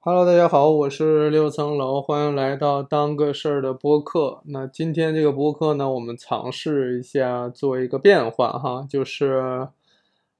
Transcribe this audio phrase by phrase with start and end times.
[0.00, 4.40] Hello，大家好，我是六层楼，欢迎来到当个事儿的播客。
[4.44, 9.66] 那今天这个播客呢，我们尝试一下做一个变化哈，就是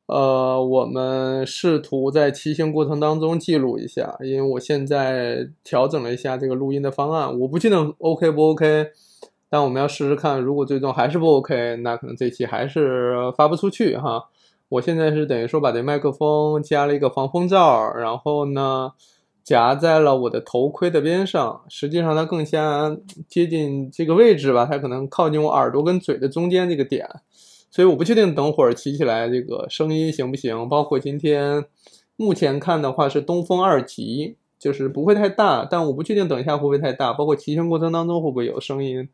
[0.06, 8.93] 呃，我们试图在骑行过程当中记录一下，因为我现在调整了一下这个录音的方案，我不确定 OK 不 OK，
[9.50, 14.29] 但我们要试试看，如果最终还是不 OK，那可能这期还是发不出去哈。
[14.68, 18.93] 我现在是等于说把这麦克风加了一个防风罩，然后呢。
[19.49, 22.95] 夹在了我的头盔的边上，实际上它更加
[23.27, 27.09] 接近这个位置吧，它可能靠近我耳朵跟嘴的中间这个点，
[27.70, 30.69] 所以我不确定等会儿骑起来这个声音行不行。
[30.69, 31.65] 包括今天
[32.16, 39.09] 目前看的话是东风二级，就是不会太大，但我不确定等一下会不会太大，包括骑行过程当中会不会有声音。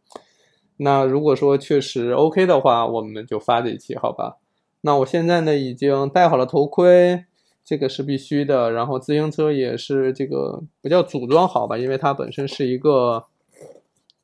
[0.79, 4.39] 那如果说确实 OK 的话，我们就发这一期，好吧？
[4.81, 7.27] 那我现在呢已经戴好了头盔。
[7.65, 13.25] 这个是必须的，然后自行车也是这个不叫组装好吧，因为它本身是一个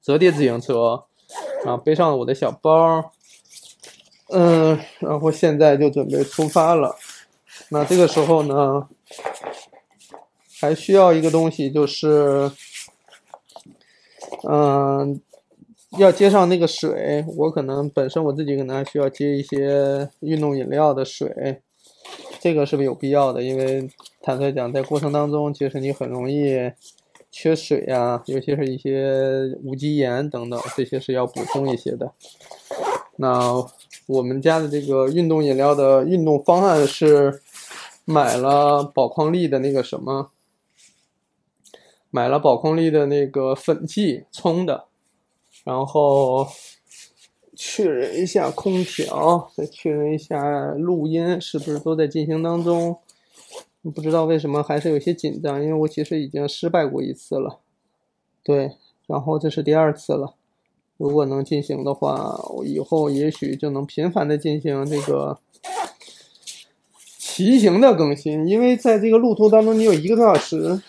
[0.02, 1.04] 折叠自行车，
[1.64, 3.12] 然后背上了我的小包，
[4.28, 6.94] 嗯，然后现在就准备出发了。
[7.70, 8.88] 那这个时候呢，
[10.60, 12.50] 还需要一个东西，就是，
[14.46, 15.18] 嗯，
[15.98, 21.62] 要接上那个水，我可能本身我自己可能还需要接一些运动饮料的水。
[22.42, 23.42] 这个是不是有必要的？
[23.42, 23.86] 因为
[24.22, 26.72] 坦率讲，在过程当中，其实你很容易
[27.30, 32.10] 缺水呀，尤其是一些无机盐等等，这些是要补充一些的。
[33.16, 33.62] 那
[34.06, 37.42] 我们家的这个运动饮料的运动方案是
[38.06, 40.30] 买了宝矿力的那个什么，
[42.10, 44.86] 买了宝矿力的那个粉剂冲的，
[45.62, 46.48] 然后。
[47.62, 52.96] 确认一下空调，再确认一下录音是不是都在进行当中。
[53.82, 57.58] 不知道为什么还是有些紧张，因为我其实已经失败过一次了。
[58.42, 60.34] 对，然后这是第二次了。
[60.96, 65.38] 如果能进行的话，我以后也许就能频繁的进行这个
[67.18, 70.80] 骑行的更新，因为在这个路途当中，你有一个多小时，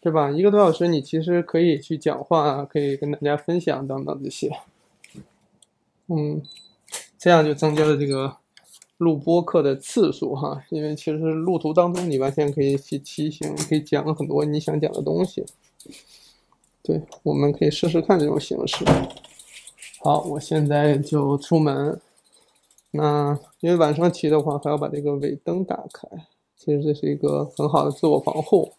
[0.00, 0.30] 对吧？
[0.30, 4.50] 一个多小时，你其实可以去讲话，可以跟大家分享等等这些。
[6.12, 6.42] 嗯，
[7.16, 8.36] 这样就增加了这个
[8.98, 15.46] 录播课的次数哈，因为其实路途当中你完全可以去骑行，可以讲很多你想讲的东西。
[16.82, 18.84] 对，我们可以试试看这种形式。
[20.00, 22.00] 好，我现在就出门。
[22.90, 26.08] 那因为晚上骑的话，还要把这个尾灯打开，
[26.56, 28.72] 其实这是一个很好的自我防护。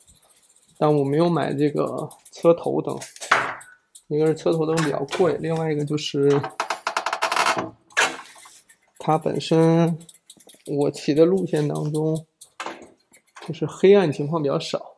[0.78, 3.00] 但我没有买这个车头灯，
[4.10, 6.30] 一个是车头灯比较贵，另外一个就是。
[9.04, 9.98] 它本身，
[10.68, 12.24] 我骑的路线当中，
[13.48, 14.98] 就是黑暗情况比较少。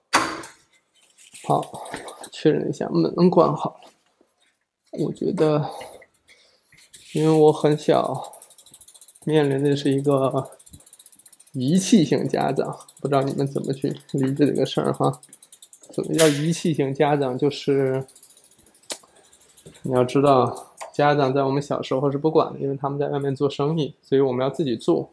[1.48, 1.88] 好，
[2.30, 3.90] 确认一下门关好了。
[4.92, 5.70] 我觉得，
[7.14, 8.34] 因为我很小，
[9.24, 10.52] 面临的是一个
[11.54, 15.22] 遗弃型家长，不知道你们怎么去理解这个事儿哈？
[15.94, 17.38] 怎么叫遗弃型家长？
[17.38, 18.06] 就是
[19.84, 20.73] 你要知道。
[20.94, 25.10] 家长在我们小时候是不管的，因为他们在外面做生意，所以我们要自己做。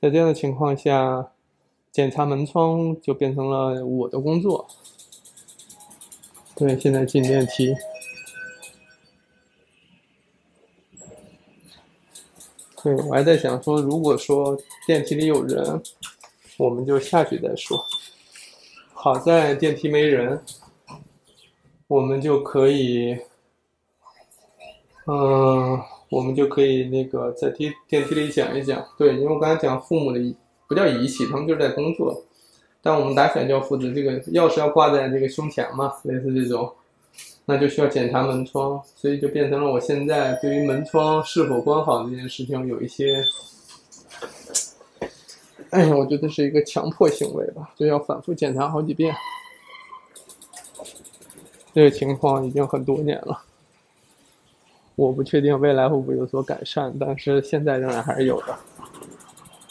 [0.00, 1.32] 在这样的情况下，
[1.90, 4.68] 检查门窗就变成了我的工作。
[6.54, 7.74] 对，现在进电梯。
[12.82, 15.82] 对，我还在想说，如果说电梯里有人，
[16.58, 17.82] 我们就下去再说。
[18.92, 20.42] 好在电梯没人，
[21.86, 23.18] 我们就可以。
[25.10, 25.80] 嗯，
[26.10, 28.84] 我们就可以那个在电电梯里讲一讲。
[28.98, 30.36] 对，因为我刚才讲父母的
[30.68, 32.22] 不叫遗弃，他们就是在工作。
[32.82, 36.70] 但我们打小教父子，这个钥匙要挂在这个胸前嘛，类似这种，
[37.46, 43.24] 那就需要检查门窗，所以就变成了我现在对于门窗是否关好这件事情有一些，
[45.70, 49.14] 哎呀，我觉得是一个强迫行为吧，就要反复检查好几遍。
[51.74, 53.42] 这个情况已经很多年了。
[54.98, 58.58] 我不确定未来会不会有所改善，但是现在仍然还是有的。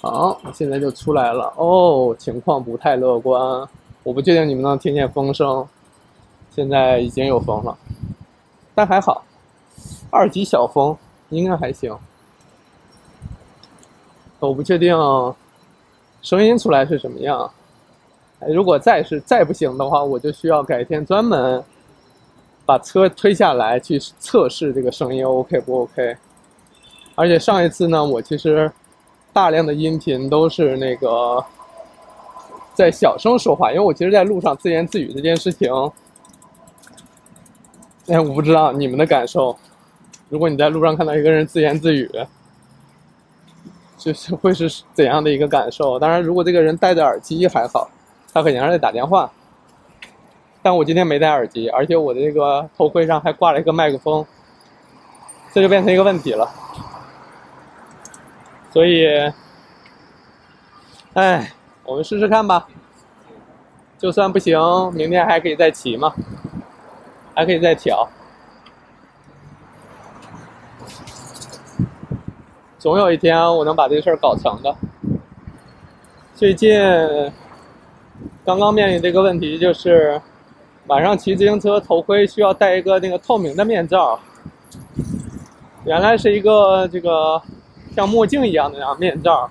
[0.01, 3.67] 好，现在就出来了哦，情况不太乐观。
[4.03, 5.67] 我不确定你们能听见风声，
[6.55, 7.77] 现在已经有风了，
[8.73, 9.21] 但还好，
[10.09, 10.95] 二级小风
[11.27, 11.93] 应该还行。
[14.39, 14.95] 我不确定
[16.21, 17.51] 声音出来是什么样，
[18.47, 21.61] 如果再是再不行的话，我就需要改天专门。
[22.67, 26.17] 把车推下来去测试这个声音 OK 不 OK？
[27.15, 28.69] 而且上一次呢，我其实
[29.31, 31.41] 大量的音频都是那个
[32.73, 35.71] 在小声说话，因为我其实在路上自言自语这件事情，
[38.07, 39.57] 哎，我不知道你们的感受。
[40.27, 42.11] 如果你在路上看到一个人自言自语，
[43.97, 45.97] 就是会是怎样的一个感受？
[45.97, 47.89] 当然，如果这个人戴着耳机还好，
[48.33, 49.31] 他可能是在打电话。
[50.61, 54.25] 但我今天没戴耳机，而且我的这个头盔上还挂了一个麦克风，
[55.53, 56.49] 这就变成一个问题了。
[58.71, 59.07] 所以，
[61.13, 61.51] 哎，
[61.83, 62.67] 我们试试看吧。
[63.97, 64.59] 就算不行，
[64.93, 66.13] 明天还可以再骑嘛，
[67.33, 68.07] 还可以再调。
[72.77, 74.75] 总有一天我能把这事儿搞成的。
[76.35, 76.79] 最近
[78.45, 80.21] 刚刚面临这个问题，就是
[80.87, 84.19] 晚上骑自行车头盔需要戴一个那个透明的面罩，
[85.85, 87.41] 原来是一个这个
[87.95, 89.49] 像墨镜一样的那样面罩，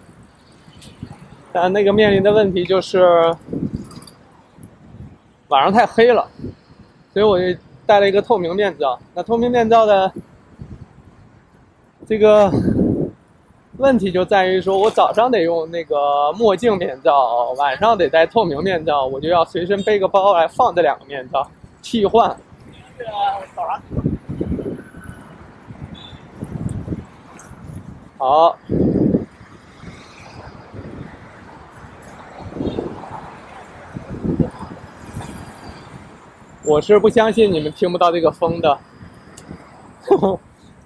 [1.52, 3.36] 但那个面临的问题就是
[5.48, 6.28] 晚上太黑了，
[7.12, 8.98] 所以我就戴了一个透明面罩。
[9.14, 10.12] 那透明面罩的
[12.08, 12.50] 这个。
[13.78, 21.46] 问题就在于说，我早上得用那个墨镜面罩，晚上得戴透明面罩，我就要随身背个包来放这两个面罩，
[21.82, 22.34] 替换。
[28.16, 28.56] 好，
[36.64, 38.78] 我是不相信你们听不到这个风的，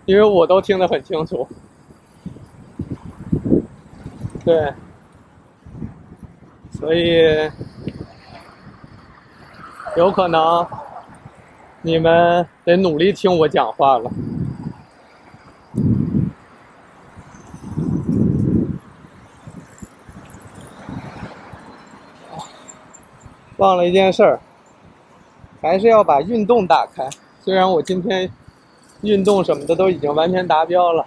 [0.06, 1.46] 因为我都听得很清楚。
[4.42, 4.72] 对，
[6.70, 7.50] 所以
[9.96, 10.66] 有可能
[11.82, 14.10] 你们得努力听我讲话了。
[23.58, 24.40] 忘了一件事儿，
[25.60, 27.06] 还是要把运动打开。
[27.42, 28.30] 虽然我今天
[29.02, 31.06] 运动什么的都已经完全达标了。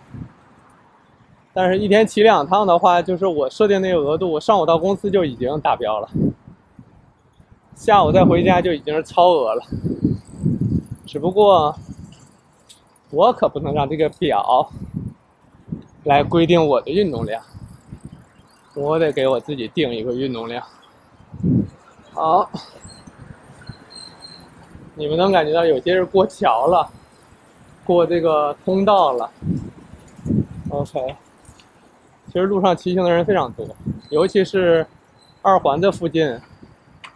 [1.56, 6.10] 但是，一天骑两趟的话，就是我设定那个额度，我上午到公司就已经达标了，
[7.76, 9.64] 下午再回家就已经是超额了。
[11.06, 11.76] 只不过，
[13.12, 14.68] 我可不能让这个表
[16.06, 17.44] 来规定我的运动量，
[18.74, 20.66] 我得给我自己定一个运动量。
[22.14, 22.50] 好，
[24.96, 26.90] 你们能感觉到有些是过桥了，
[27.86, 29.30] 过这个通道了。
[30.72, 31.16] OK。
[32.34, 33.64] 其实路上骑行的人非常多，
[34.10, 34.84] 尤其是
[35.44, 36.28] 二环的附近，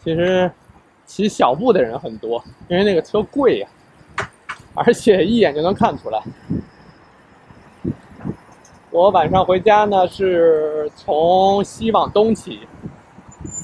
[0.04, 0.50] 其实
[1.08, 3.68] 骑小步的人很多，因为那个车贵呀，
[4.76, 6.22] 而且一眼就能看出来。
[8.92, 12.60] 我晚上回家呢是从西往东骑，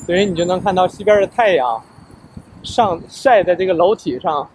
[0.07, 1.79] 所以你就能看到西边的太阳
[2.63, 4.50] 上晒在这个楼体上，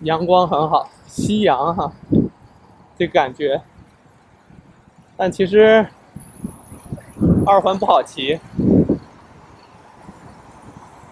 [0.00, 1.92] 阳光很好，夕阳哈，
[2.98, 3.62] 这感觉。
[5.24, 5.86] 但其实
[7.46, 8.40] 二环不好骑，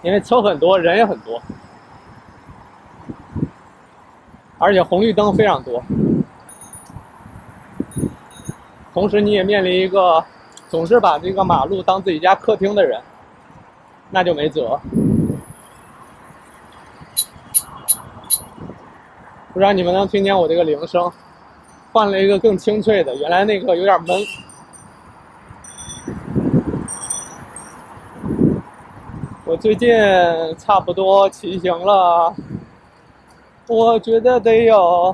[0.02, 1.40] 因为车很多，人也很多，
[4.58, 5.80] 而且红绿灯非常多。
[8.92, 10.24] 同时，你也面临一个
[10.68, 13.00] 总是把这个马路当自己家客厅的人，
[14.10, 14.80] 那就没辙。
[19.52, 21.12] 不知道你们能听见我这个铃声？
[21.92, 24.16] 换了一个更清脆的，原来那个有点闷。
[29.44, 29.90] 我最近
[30.56, 32.32] 差不多骑行了，
[33.66, 35.12] 我觉得得有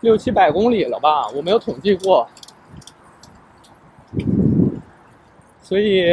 [0.00, 2.26] 六七百公里了吧，我没有统计过。
[5.62, 6.04] 所以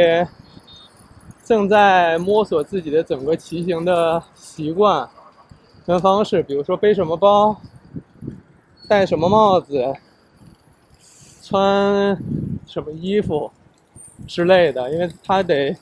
[1.44, 5.08] 正在摸索自己的整个骑行的习惯
[5.84, 7.56] 跟方式，比如说背什么包。
[8.86, 9.94] 戴什么帽子，
[11.42, 12.16] 穿
[12.66, 13.50] 什么衣服
[14.26, 15.74] 之类的，因为它得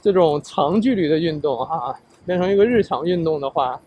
[0.00, 3.80] 这种长距离的运动哈，变成一个日常运动的话，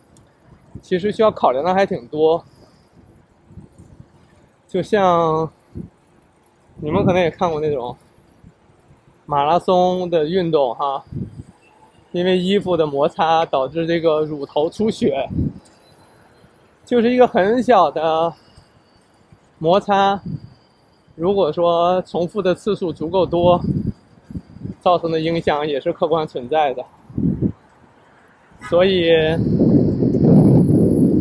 [0.82, 2.44] 其实需要考量的还挺多。
[4.68, 5.50] 就像
[6.82, 7.96] 你们可能也看过那种
[9.26, 11.06] 马拉松的运动哈，
[12.12, 15.30] 因为衣服的摩擦导致这个乳头出血。
[16.86, 18.32] 就是一个很小的
[19.58, 20.22] 摩擦，
[21.16, 23.60] 如果说重复的次数足够多，
[24.82, 26.86] 造成的影响也是客观存在的。
[28.70, 29.12] 所以，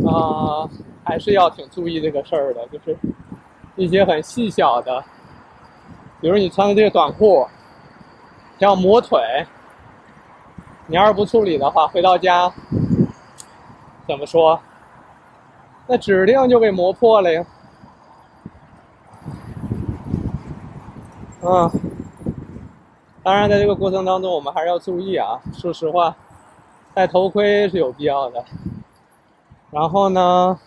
[0.07, 0.69] 啊，
[1.03, 2.97] 还是要挺注意这个事儿的，就是
[3.77, 5.03] 一些很细小的，
[6.21, 7.47] 比如你穿的这个短裤，
[8.59, 9.19] 要磨腿。
[10.87, 12.53] 你要是不处理的话，回到家
[14.07, 14.61] 怎么说？
[15.87, 17.45] 那指定就给磨破了呀。
[21.43, 21.71] 嗯，
[23.23, 25.39] 当然，在这个过程当中，我们还是要注意啊。
[25.53, 26.17] 说实话，
[26.95, 28.43] 戴头盔是有必要的。
[29.71, 30.59] 然后呢，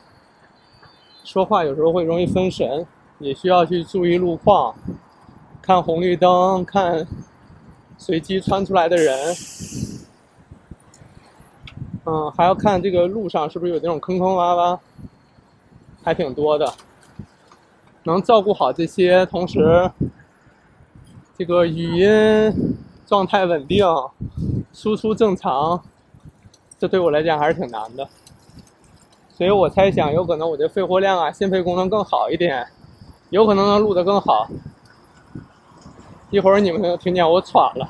[1.23, 2.85] 说话有时候会容易分神，
[3.17, 4.75] 也需要去注意路况，
[5.61, 7.07] 看红绿灯，看
[7.97, 9.35] 随机穿出来的人。
[12.09, 14.79] 嗯，还要看这个路上是不是有那种坑坑洼洼，
[16.01, 16.73] 还挺多的。
[18.03, 19.91] 能照顾好这些，同时
[21.37, 23.85] 这个语音状态稳定，
[24.71, 25.83] 输出正常，
[26.79, 28.07] 这对我来讲还是挺难的。
[29.29, 32.65] 所以我猜想，有可能我的肺活量啊、心肺功能更好一点，
[33.31, 34.47] 有可能能录得更好。
[36.29, 37.89] 一会儿你们能听见我喘了，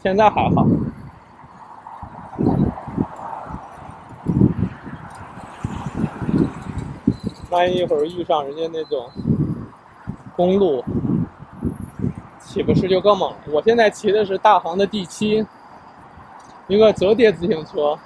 [0.00, 0.64] 现在还好。
[7.50, 9.10] 万一一会儿遇上人家那种
[10.36, 10.84] 公路，
[12.40, 13.36] 岂不是就更猛了？
[13.50, 15.46] 我现在骑的是大黄的 D 七，
[16.66, 17.98] 一个折叠自行车。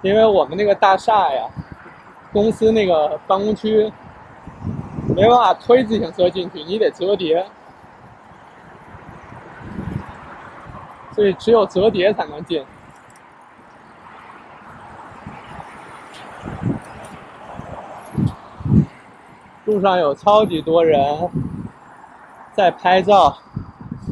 [0.00, 1.48] 因为我们那个大厦呀，
[2.32, 3.92] 公司那个办公区
[5.14, 7.46] 没办法推自行车进去，你得折叠，
[11.14, 12.64] 所以只有折叠才能进。
[19.64, 21.30] 路上有超级多人
[22.52, 23.38] 在拍照，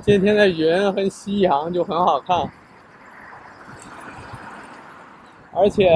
[0.01, 2.49] 今天的云和夕阳就很好看。
[5.53, 5.91] 而且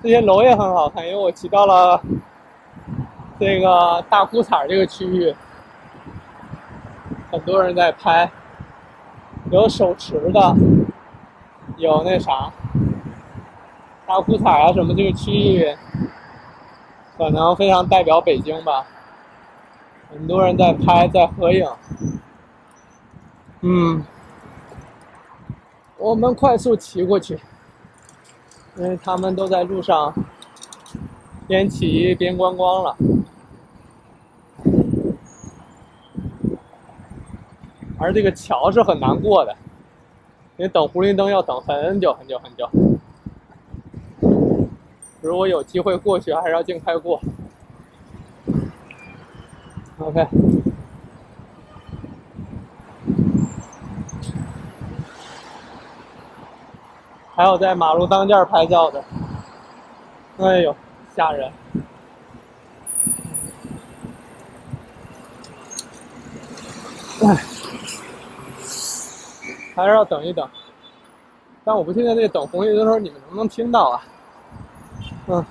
[0.00, 2.00] 这些楼也很好看，因为我骑到了
[3.40, 5.34] 这个大裤衩这个区域，
[7.32, 8.30] 很多人在拍，
[9.50, 10.54] 有手持的，
[11.78, 12.52] 有那啥
[14.06, 15.76] 大裤衩啊什么这个区域，
[17.16, 18.86] 可能非常代表北京吧，
[20.10, 21.68] 很多人在拍在合影，
[23.60, 24.04] 嗯，
[25.98, 27.40] 我们快速骑过去。
[28.76, 30.12] 因为他们都在路上
[31.46, 32.96] 边骑边观光了，
[38.00, 39.54] 而这个桥是很难过的，
[40.56, 42.68] 因为等红绿灯要等很久很久很久。
[45.24, 47.18] 如果有机会过去，还是要尽快过。
[49.98, 50.28] OK。
[57.34, 59.02] 还有在马路当间拍照的，
[60.38, 60.76] 哎呦，
[61.16, 61.50] 吓人！
[67.22, 67.34] 哎，
[69.74, 70.46] 还是要等一等。
[71.64, 74.04] 但我不确定那等红绿灯的时候你们能不能听到啊？
[75.26, 75.44] 嗯。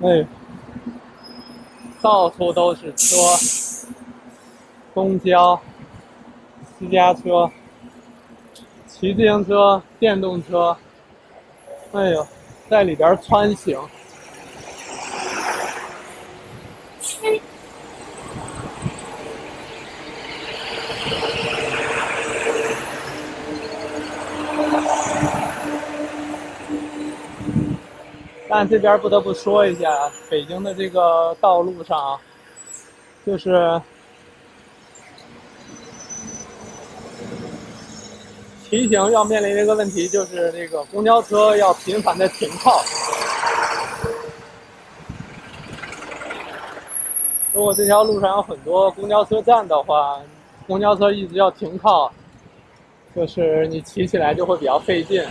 [0.00, 0.26] 哎，
[2.02, 3.16] 到处都是车。
[4.92, 5.60] 公交、
[6.78, 7.50] 私家车、
[8.86, 10.74] 骑自行车、电动车，
[11.92, 12.26] 哎呦，
[12.70, 13.78] 在里边穿行。
[28.58, 32.18] 但这边不得不说一下，北京的这个道路上，
[33.26, 33.78] 就是。
[38.64, 42.80] 骑行要面临的一个问题，就是那个公交车要频繁的停靠。
[47.52, 50.18] 如果这条路上有很多公交车站的话，
[50.66, 52.10] 公交车一直要停靠，
[53.14, 55.22] 就是你骑起来就会比较费劲。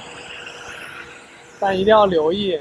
[1.60, 2.60] 但一定要留意，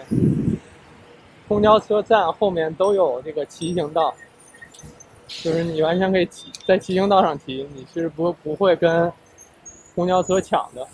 [1.48, 4.14] 公交车站后面都有这个骑行道，
[5.26, 9.12] 就是你完全可以骑在骑行道上骑，你是不不会跟。
[9.96, 10.84] 公交车抢的，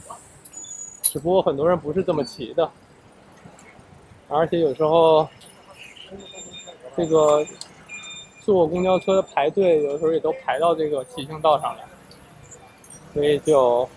[1.00, 2.71] 只不过很多人不是这么骑的，
[4.28, 5.26] 而且有时候
[6.95, 7.42] 这个
[8.45, 11.85] 坐公交车排队，有的时候也都排到这个骑行道上来，
[13.14, 13.88] 所以就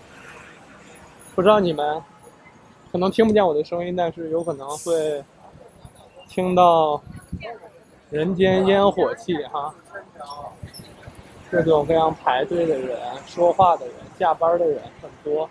[1.34, 2.02] 不知道你们
[2.90, 5.22] 可能听不见我的声音，但是有可能会
[6.34, 7.00] 听到
[8.10, 9.72] 人间烟火气哈。
[11.48, 15.48] 各种各样排队的人、说话的人、下班的人很多。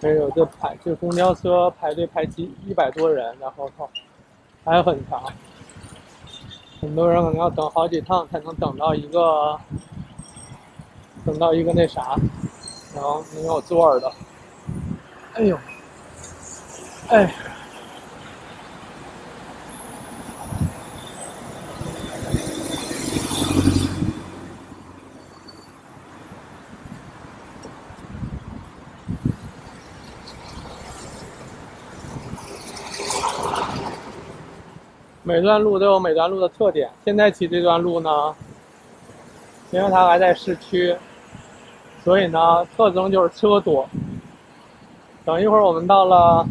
[0.00, 3.90] 没有这排这公交车排队排几一百多人，然后靠
[4.64, 5.24] 还很长，
[6.80, 9.58] 很多人可能要等好几趟才能等到一个
[11.28, 12.16] 等到一个那啥，
[12.94, 14.10] 然后能有座儿的。
[15.34, 15.58] 哎呦，
[17.10, 17.30] 哎。
[35.22, 36.88] 每段路都有每段路的特点。
[37.04, 38.34] 现在骑这段路呢，
[39.70, 40.96] 因为它还在市区，
[42.04, 43.88] 所以呢，特征就是车多。
[45.24, 46.46] 等一会儿我们到了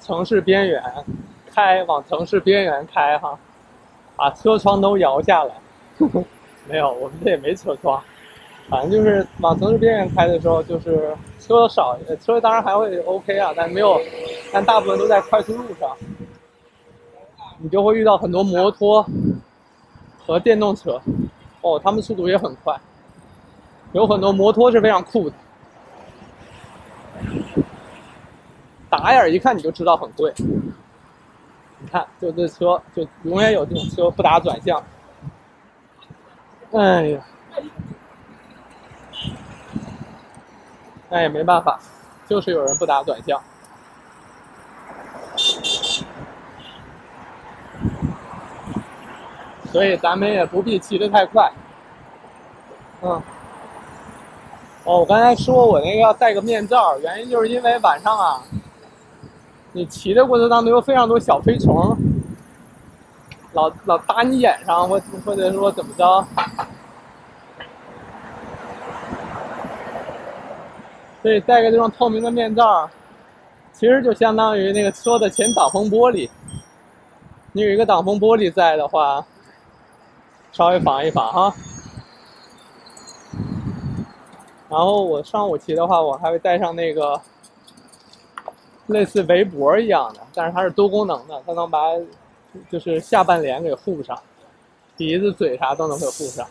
[0.00, 0.82] 城市边缘，
[1.46, 3.38] 开往城市边缘开哈，
[4.16, 5.54] 把车窗都摇下来。
[6.68, 8.02] 没有，我们这也没车窗，
[8.68, 14.00] 反正就是往城市边缘开的时候，就是车少，车当然还会 OK 啊，但没有，
[14.52, 15.90] 但大部分都在快速路上。
[17.58, 19.06] 你就会遇到很多摩托
[20.24, 21.00] 和电动车，
[21.60, 22.76] 哦，他们速度也很快，
[23.92, 25.36] 有很多摩托是非常酷的，
[28.88, 30.32] 打眼一看你就知道很贵。
[31.78, 34.82] 你看，就这车，就永远有这种车不打转向。
[36.72, 37.20] 哎呀，
[41.10, 41.78] 那也没办法，
[42.26, 43.42] 就是有人不打转向。
[49.66, 51.50] 所以咱们也不必骑得太快，
[53.02, 53.20] 嗯，
[54.84, 58.42] 哦，我刚才说我那个要戴个面罩，原因就是因为晚上啊，
[59.72, 61.96] 你骑的过程当中有非常多小飞虫，
[63.52, 66.26] 老老打你眼上，或或者说怎么着，
[71.22, 72.90] 所以戴个这种透明的面罩，
[73.72, 76.28] 其实就相当于那个车的前挡风玻璃，
[77.52, 79.24] 你有一个挡风玻璃在的话。
[80.54, 81.54] 稍微防一防哈，
[84.72, 87.20] 然后我上午骑的话，我还会带上那个
[88.86, 91.78] 类似围脖一样的，但是它是多功能的，它能把
[92.70, 94.18] 就是下半脸给护上，
[94.96, 96.48] 鼻子、嘴啥都能给护上，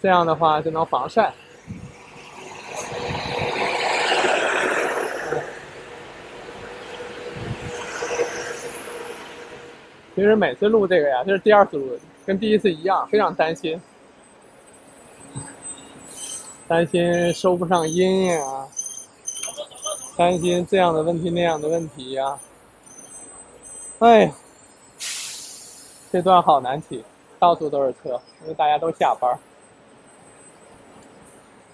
[0.00, 1.34] 这样的话就能防晒。
[10.14, 11.98] 其实每次录这个呀，这是第二次录。
[12.24, 13.78] 跟第一次一样，非常担心，
[16.72, 18.66] 担心收不上音呀，
[20.16, 22.38] 担心这样的问题那样的问题呀。
[23.98, 24.32] 哎呀，
[26.10, 27.04] 这段好难骑，
[27.38, 29.38] 到处都是车，因为大家都下班，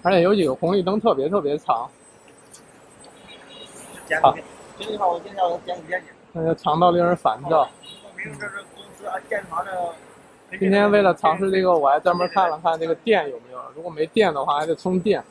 [0.01, 1.89] 而且有几个红绿灯特别特别长。
[4.21, 4.35] 好，
[6.33, 7.69] 那就长到令人烦躁。
[10.59, 13.48] 今天为了尝试这个，我还专门看了看这个店有没有。
[13.79, 15.23] 如果没电的话，还得充电。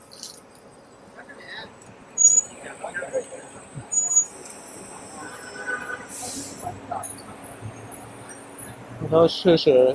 [9.02, 9.94] 我说试试，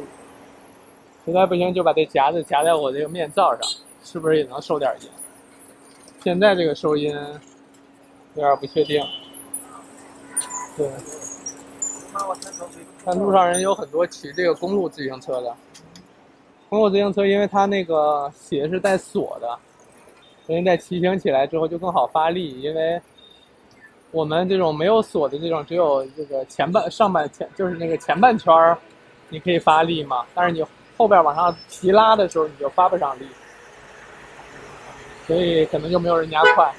[1.26, 3.68] 实在不行就把这夹子夹在我这个面罩上，
[4.04, 5.10] 是不是也能收点音？
[6.24, 7.12] 现在这个收音
[8.36, 9.04] 有点不确定。
[10.78, 10.88] 对。
[13.04, 15.56] 但路上人有很多骑这个公路自行车的，
[16.74, 19.56] 公路自行车因为它那个鞋是带锁的，
[20.48, 22.60] 所以在骑行起来之后就更好发力。
[22.62, 23.00] 因为
[24.10, 28.76] 我们这种没有锁的这种，只有这个前半、上半前就是那个前半圈儿，
[29.30, 30.26] 你可以发力嘛。
[30.34, 30.66] 但是你
[30.98, 33.28] 后边往上提拉的时候，你就发不上力，
[35.28, 36.74] 所以可能就没有人家快。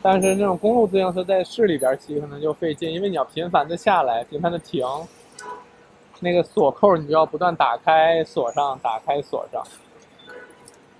[0.00, 4.86] 但是那种公路自行车在市里边骑可能就费劲，因为你要频繁的下来，频繁的停，
[6.20, 9.60] 那个锁扣你就要不断打开锁上，打开锁上。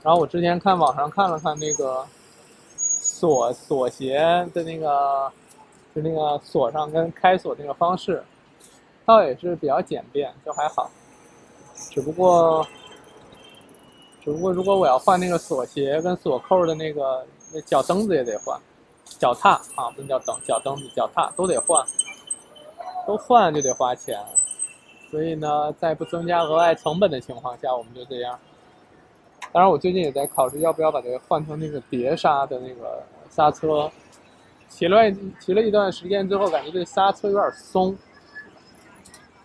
[0.02, 2.04] 然后我之前看网上看了看那个
[2.80, 4.18] 锁锁鞋
[4.52, 5.30] 的那个，
[5.94, 8.22] 就那个锁上跟开锁那个方式，
[9.04, 10.90] 倒也是比较简便，就还好。
[11.90, 12.66] 只不过，
[14.24, 18.60] 只不过如果我要换那个锁鞋跟锁扣的那个那脚蹬子也得换。
[19.18, 21.84] 脚踏啊，不能叫蹬，脚蹬子、脚踏都得换，
[23.06, 24.18] 都换就得花钱，
[25.10, 28.38] 所以呢，在不增加额外成本的情况下，我们就这样。
[29.50, 33.90] 当然，我最近也在考虑要不要把这个换成那个碟刹的那个刹车，
[34.68, 37.96] 骑了骑了一段时间之后，感觉这刹车有点松，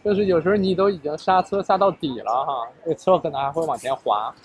[0.03, 4.35] 就是有时候你都已经刹车刹到底了哈，这车可能还会往前滑，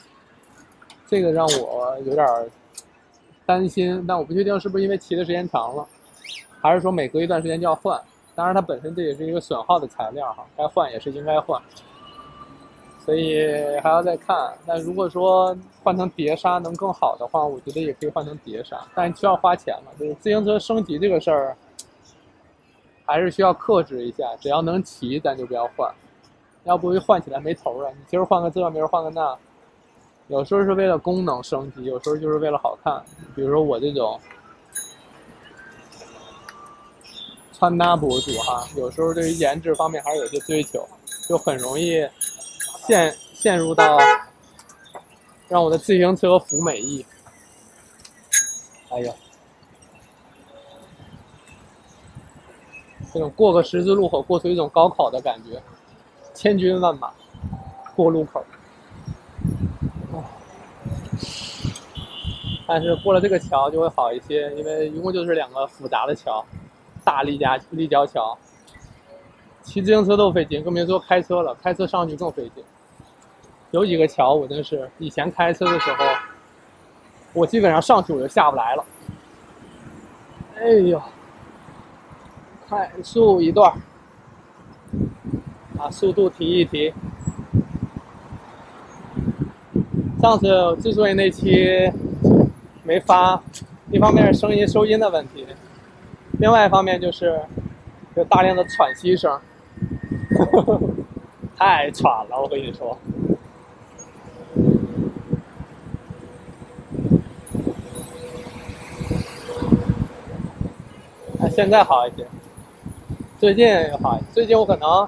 [1.09, 2.25] 这个让我有点
[3.49, 5.87] 担心，但我不确定是不是因为骑的时间长了，
[6.61, 7.99] 还是说每隔一段时间就要换。
[8.35, 11.59] 当然，它本身这也是一个损耗的材料哈，该换也是应该换，
[13.07, 13.43] 所以
[13.83, 14.53] 还要再看。
[14.67, 19.91] 但如果说换成碟刹能更好的话，我觉得也可以换成碟刹，但需要花钱嘛。
[19.99, 21.57] 就是自行车升级这个事儿，
[23.07, 24.25] 还是需要克制一下。
[24.39, 25.91] 只要能骑，咱就不要换，
[26.65, 27.89] 要不换起来没头了。
[27.93, 29.35] 你今儿换个这，明儿换个那，
[30.29, 33.03] 有时候是为了功能升级，有时候就是为了好看。
[33.35, 34.19] 比如说我这种。
[37.61, 40.87] 穿搭博主哈，有时候对于颜值方面还是有些追求，
[41.29, 42.09] 就很容易
[42.87, 43.99] 陷陷入到
[45.49, 47.05] 让我的自行车服美役。
[48.91, 49.12] 哎呀，
[53.12, 55.61] 这种过个十字路口，过出一种高考的感觉，
[56.33, 57.12] 千军万马
[57.97, 58.45] 过路口。
[62.69, 66.45] 但是过了这个桥就会好一些，因为一共就是两个复杂的桥。
[67.03, 68.37] 大立交立交桥，
[69.63, 71.55] 骑自行车都费劲，更别说开车了。
[71.63, 72.63] 开车上去更费劲。
[73.71, 76.05] 有几个桥，我真是以前开车的时候，
[77.33, 78.85] 我基本上上去我就下不来了。
[80.57, 81.01] 哎呦，
[82.69, 83.73] 快速一段，
[85.79, 86.93] 把速度提一提。
[90.21, 91.91] 上次之所以那期
[92.88, 93.38] 没发，
[93.90, 95.46] 一方面是声音收音的问题。
[96.38, 97.38] 另外一方面就是
[98.14, 99.38] 有大量的喘息声，
[101.55, 102.96] 太喘了，我跟你说。
[111.51, 112.27] 现在好一些，
[113.38, 113.68] 最近
[114.01, 115.07] 好，最近我可能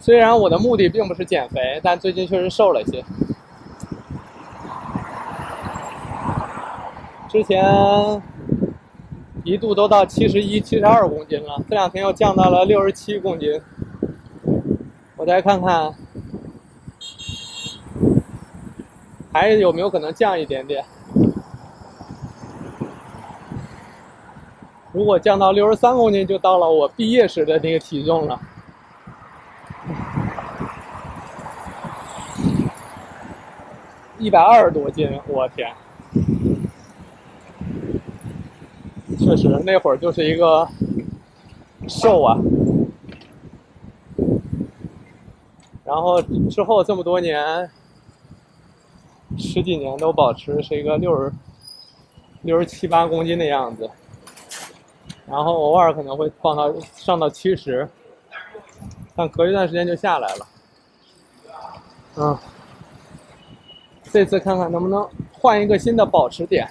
[0.00, 3.04] 虽然我的目的并不是减肥，但最近确实瘦了一些。
[7.30, 8.20] 之前。
[9.42, 13.58] 一度都到七十一、七十二公斤了，这两天又降到了六十七公斤。
[15.16, 15.94] 我再看看，
[19.32, 20.84] 还有没有可能降一点点？
[24.92, 28.38] 如果降到六十三公斤，就到了我毕业时的那个体重了。
[34.18, 35.72] 一百二十多斤，我天！
[39.30, 40.66] 确实，那会儿就是一个
[41.86, 42.36] 瘦啊，
[45.84, 47.70] 然后之后这么多年，
[49.38, 51.32] 十几年都保持是一个六十
[52.42, 53.88] 六十七八公斤的样子，
[55.28, 57.88] 然后偶尔可能会放到上到七十，
[59.14, 60.46] 但隔一段时间就下来了。
[62.16, 62.36] 嗯，
[64.10, 66.68] 这次看看能不能换一个新的保持点。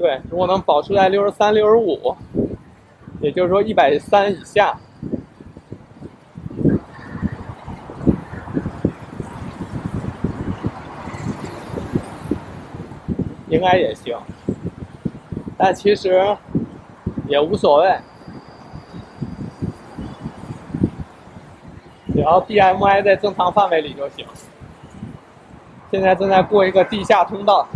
[0.00, 2.16] 对，如果能保持在六十三、六十五，
[3.20, 4.74] 也就是说一百三以下，
[13.48, 14.16] 应该也行。
[15.58, 16.34] 但其实
[17.28, 17.94] 也无所谓，
[22.14, 24.24] 只要 BMI 在正常范围里就行。
[25.90, 27.68] 现在正在过一个地下通道。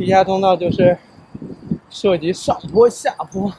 [0.00, 0.96] 地下通道就是
[1.90, 3.52] 涉及上坡下坡，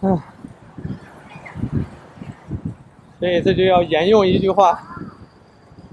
[0.00, 0.18] 嗯，
[3.18, 4.82] 所以这就要沿用一句话：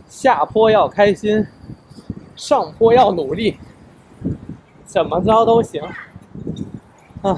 [0.07, 1.45] 下坡要开心，
[2.37, 3.57] 上坡要努力，
[4.85, 5.83] 怎么着都行。
[7.23, 7.37] 啊，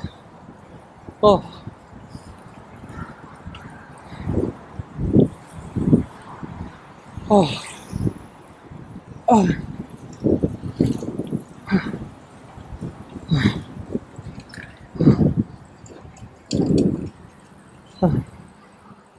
[1.21, 1.41] 哦。
[7.29, 7.47] 哦，
[9.25, 9.43] 啊，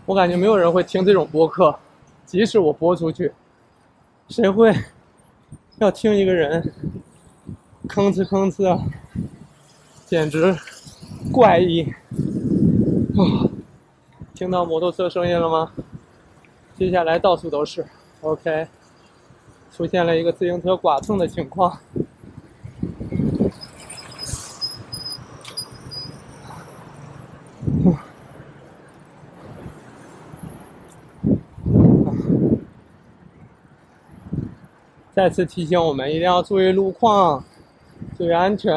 [0.04, 1.78] 我感觉没有人会听这种播客，
[2.26, 3.32] 即使我播出去，
[4.28, 4.74] 谁会
[5.78, 6.72] 要听一个人
[7.88, 8.84] 吭哧吭哧啊？
[10.06, 10.56] 简直
[11.32, 11.82] 怪异！
[13.16, 13.48] 啊，
[14.34, 15.72] 听到摩托车声音了吗？
[16.76, 17.84] 接下来到处都是。
[18.20, 18.66] Ok
[19.70, 21.78] 出现了一个自行车剐蹭的情况。
[35.14, 37.44] 再次提醒我们一定要注意路况
[38.18, 38.74] 注意安全。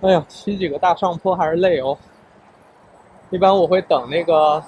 [0.00, 1.98] 哎呀，骑几个大上坡还是累哦。
[3.30, 4.62] 一般我会等那个，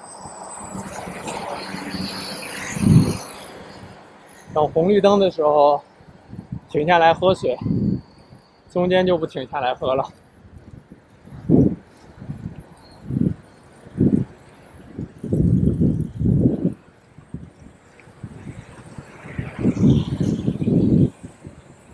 [4.53, 5.81] 等红绿灯的时候
[6.69, 7.57] 停下来喝水，
[8.69, 10.03] 中间就不停下来喝了。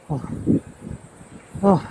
[0.08, 0.17] 啊
[1.62, 1.82] 啊！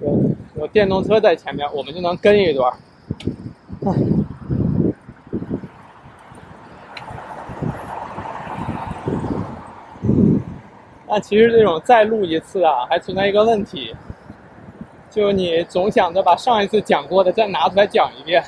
[0.00, 0.22] 有
[0.56, 2.76] 有电动车在前面，我们就能跟一段儿。
[3.86, 3.96] 啊
[11.08, 13.96] 但其实这种再录一次啊，还存在一个问题，
[15.10, 18.44] 就你总想着把上一次讲过的再拿出来讲一遍，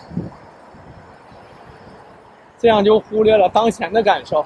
[2.59, 4.45] 这样就忽略了当前的感受。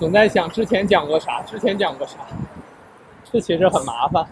[0.00, 2.16] 总在想之前讲过啥，之前讲过啥，
[3.30, 4.26] 这其实很麻烦。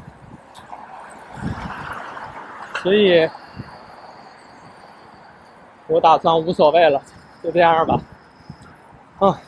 [2.87, 3.29] 所以，
[5.89, 7.03] 我打算无所谓了，
[7.43, 8.01] 就这样吧。
[9.19, 9.41] 啊。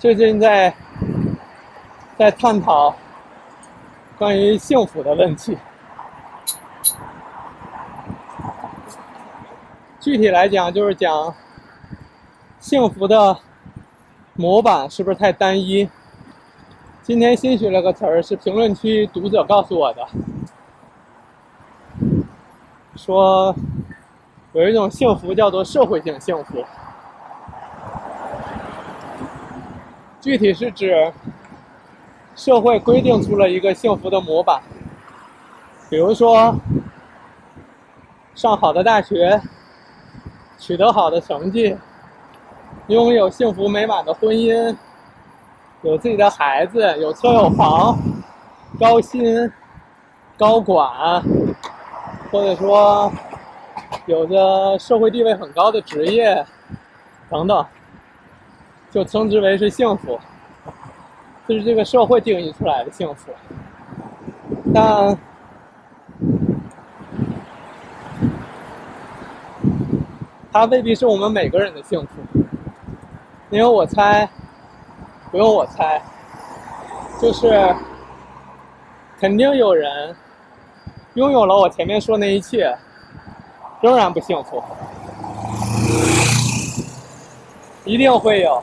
[0.00, 0.74] 最近在
[2.18, 2.92] 在探讨
[4.18, 5.56] 关于幸福的问题。
[10.00, 11.32] 具体来讲，就是讲
[12.58, 13.38] 幸福的
[14.34, 15.88] 模板是不是太单一？
[17.06, 20.04] 今天新学了个词儿，是评论区读者告诉我的，
[22.96, 23.54] 说
[24.52, 26.64] 有一种幸福叫做社会性幸福。
[30.20, 31.12] 具体是指
[32.34, 34.60] 社会规定出了一个幸福的模板，
[35.88, 36.52] 比如说
[38.34, 39.40] 上好的大学，
[40.58, 41.76] 取得好的成绩，
[42.88, 44.76] 拥有幸福美满的婚姻，
[45.86, 47.96] 有自己的孩子，有车有房，
[48.78, 49.48] 高薪、
[50.36, 51.22] 高管，
[52.32, 53.10] 或者说
[54.06, 56.44] 有着社会地位很高的职业
[57.30, 57.64] 等等。
[58.90, 60.18] 就称之为是幸福，
[61.46, 63.30] 这是这个社会定义出来的幸福，
[64.72, 65.16] 但
[70.50, 72.08] 它未必是我们每个人的幸福，
[73.50, 74.26] 因为我猜，
[75.30, 76.00] 不用我猜，
[77.20, 77.74] 就是
[79.18, 80.14] 肯定有人
[81.14, 82.76] 拥有了我前面说那一切，
[83.80, 84.62] 仍然不幸福，
[87.84, 88.62] 一定会有。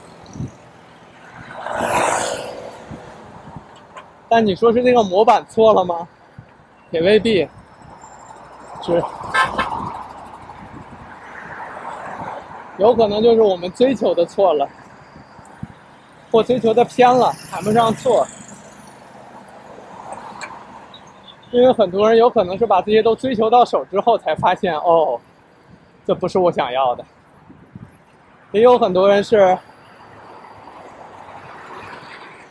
[4.30, 6.08] 但你说是那个模板错了吗？
[6.90, 7.48] 也未必，
[8.82, 9.04] 是
[12.78, 14.68] 有可能就是我们追求的错了，
[16.34, 18.26] 我追求的偏了，谈不上错。
[21.52, 25.22] 因为很多人有可能是把这些都追求到手之后，才发现哦，
[26.08, 27.06] 这不是我想要的。
[28.52, 29.56] 也有很多人是。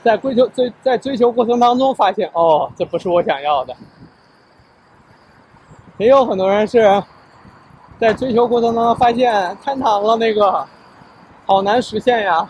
[0.05, 3.75] 在追求追在追求过程当中，发现哦，这不是我想要的。
[5.97, 7.03] 也有很多人是
[8.01, 10.67] 在追求过程当中发现天堂了那个
[11.47, 12.49] 好难实现呀，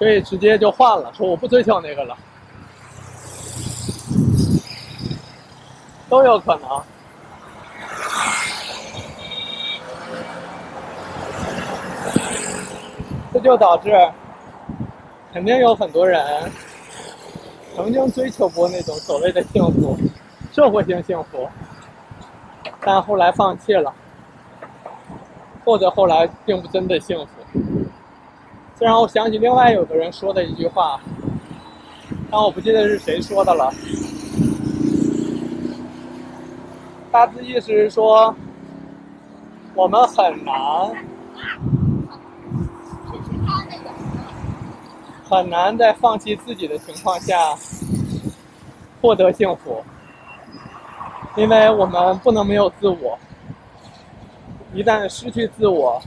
[0.00, 2.16] 所以直接就换了，说我不追求那个了，
[6.08, 6.82] 都有可能。
[13.34, 13.92] 这就导致。
[15.32, 16.50] 肯定有很多人
[17.76, 19.96] 曾经追求过那种所谓的幸福，
[20.50, 21.48] 社会性幸福，
[22.80, 23.94] 但后来放弃了，
[25.64, 27.39] 或者后来并不真的幸福。
[28.80, 30.98] 这让我想起另外有个人说的一句话，
[32.30, 33.70] 但我不记得是谁说的了。
[37.12, 38.34] 大致意思是说，
[39.74, 40.56] 我们很难。
[45.28, 47.54] 很难在放弃自己的情况下
[49.02, 49.84] 获得幸福，
[51.36, 53.18] 因为我们不能没有自我。
[54.72, 56.00] 一旦失去自我，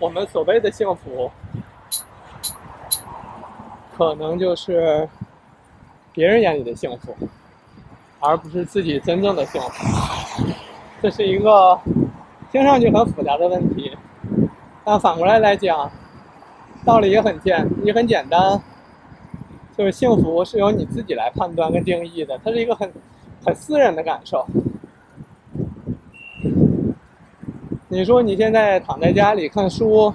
[0.00, 1.30] 我们所谓的幸福，
[3.98, 5.08] 可能就是
[6.12, 7.14] 别人眼里的幸福，
[8.20, 10.46] 而不是自己真正的幸福。
[11.02, 11.76] 这是一个
[12.52, 13.90] 听上去很复杂的问题，
[14.84, 15.90] 但反过来来讲。
[16.84, 18.62] 道理也很简，也很简单，
[19.76, 22.90] 就是幸福是由你自己来判断跟定义的，它是一个很
[23.44, 24.46] 很私人的感受。
[27.88, 30.14] 你说你现在躺在家里看书，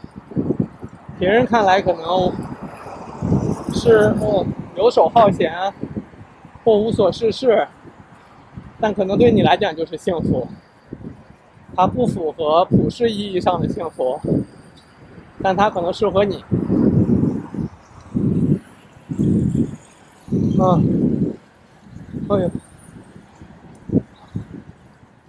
[1.20, 2.32] 别人看来可能
[3.74, 4.16] 是
[4.78, 5.52] 游手好闲
[6.64, 7.68] 或无所事事，
[8.80, 10.48] 但可能对你来讲就是幸福。
[11.76, 14.20] 它不符合普世意义上的幸福，
[15.42, 16.44] 但它可能适合你。
[20.60, 21.34] 嗯，
[22.30, 22.52] 哎呦，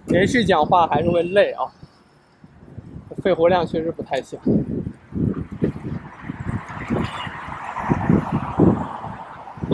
[0.05, 1.65] 连续讲话还是会累啊。
[3.23, 4.39] 肺活量确实不太行，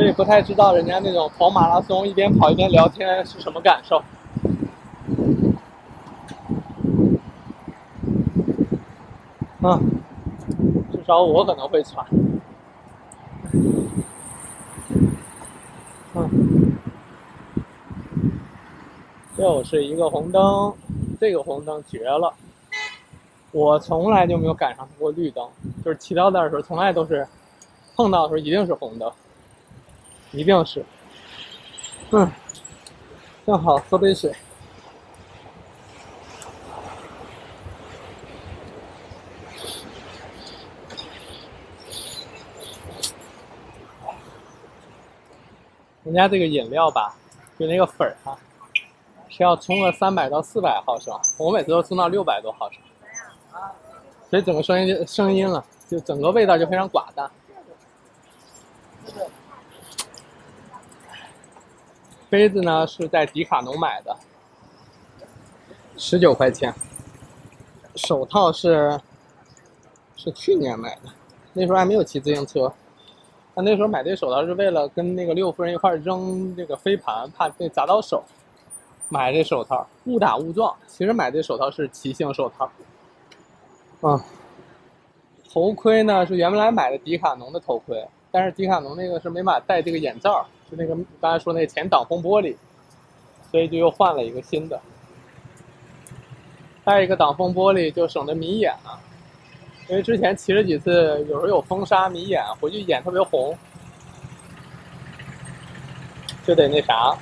[0.02, 4.02] 所以不太知道人家那种跑马拉松一边跑一边聊天是什么感受。
[9.62, 9.80] 啊，
[10.92, 12.04] 至少我可能会喘。
[16.16, 16.76] 嗯，
[19.38, 20.74] 又是一个红灯，
[21.20, 22.34] 这个红灯绝了。
[23.52, 25.48] 我从来就没有赶上过绿灯，
[25.86, 27.28] 就是骑到那儿的时候，从来都是
[27.96, 29.12] 碰到的时候一定是红灯，
[30.32, 30.86] 一定要是。
[32.12, 32.32] 嗯，
[33.46, 34.34] 正好喝杯水。
[46.04, 47.16] 人家这个饮料吧，
[47.58, 48.38] 就那个粉儿哈，
[49.30, 52.82] 是要冲个三百到四百毫升，我每次都冲到六百多毫升。
[54.30, 57.32] 所以整个声音就声音了，就整个味道就非常寡淡。
[62.32, 64.16] 杯子呢是在迪卡侬买的，
[65.98, 66.74] 十九块钱。
[67.96, 68.98] 手套是
[70.16, 71.12] 是去年买的，
[71.52, 72.72] 那时候还没有骑自行车。
[73.54, 78.24] 他那时候买这手套是为了跟那个六夫人一块扔这个飞盘，怕被砸到手，
[79.10, 80.74] 买这手套，误打误撞。
[80.88, 82.72] 其实买这手套是骑行手套。
[84.00, 84.24] 啊，
[85.52, 92.56] 头盔呢是原来买的迪卡侬的头盔，但是迪卡侬那个是没买戴这个眼罩，就那个刚才说那个前挡风玻璃，
[93.52, 94.80] 所以就又换了一个新的。
[96.84, 99.00] 带一个挡风玻璃就省得迷眼了，
[99.88, 103.56] 因为之前骑了几次，有时候有风沙迷眼，回去眼特别红，
[106.44, 107.16] 就得那啥。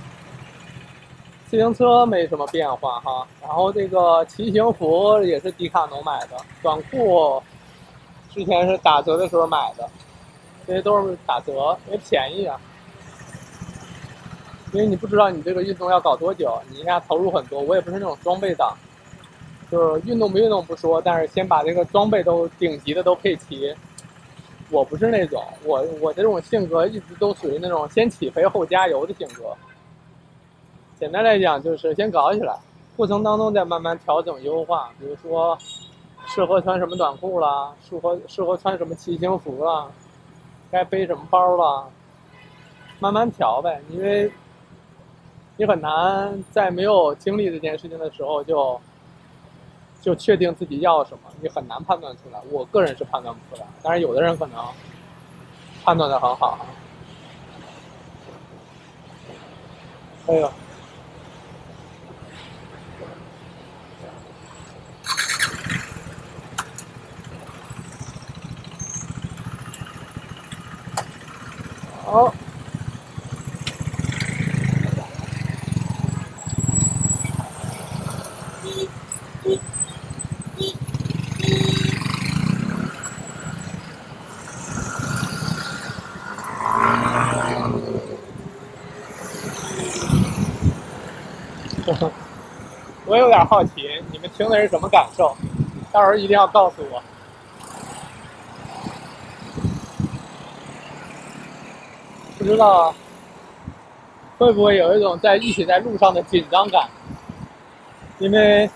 [1.47, 7.41] 自行车没什么变化哈，然后这个骑行服也是迪卡侬买的，短裤
[8.29, 9.89] 之前是打折的时候买的，
[10.65, 12.61] 这些都是打折，因为便宜啊。
[14.71, 17.61] 因为你不知道你这个运动要搞多久，你应该投入很多。
[17.61, 18.75] 我也不是那种装备党，
[19.71, 23.75] 就是运动不运动不说，但是先把这个装备都顶级的都配齐。
[24.71, 29.55] 我不是那种，我我这种性格一直都属于那种先起飞后加油的性格。
[30.99, 32.55] 简单来讲，就是先搞起来，
[32.95, 34.91] 过程当中再慢慢调整优化。
[34.99, 35.57] 比如说，
[36.27, 39.87] 适合穿什么短裤啦，适合适合穿什么骑行服啦，
[40.69, 41.85] 该背什么包啦，
[42.99, 43.81] 慢慢调呗。
[43.89, 44.31] 因为
[45.59, 48.79] 你很难在没有经历这件事情的时候就
[50.01, 52.39] 就确定自己要什么，你很难判断出来。
[52.49, 54.65] 我个人是判断不出来，但是有的人可能
[55.83, 56.65] 判断的很好。
[60.27, 60.49] 哎呦！
[72.05, 72.33] 好。
[93.45, 95.35] 好奇，你们听的是什么感受？
[95.91, 97.01] 到时候一定要告诉我。
[102.37, 102.93] 不知道
[104.37, 106.87] 会不会有一种在一起在路上的紧张感，
[108.17, 108.69] 因为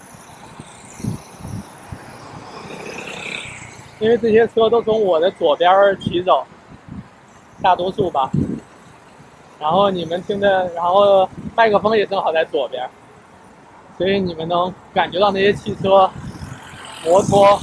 [3.99, 6.45] 因为这些车都从我的左边骑走，
[7.61, 8.29] 大多数吧。
[9.59, 12.85] 然后你们听的，然后麦克风也正好在左边，
[14.03, 16.11] 所以你们能感觉到那些汽车、
[17.05, 17.57] 摩托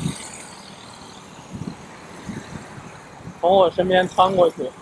[3.42, 4.56] 从我身边穿过去。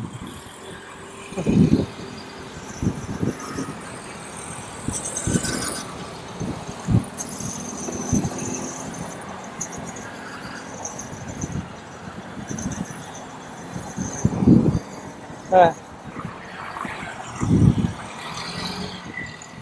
[15.51, 15.73] 对，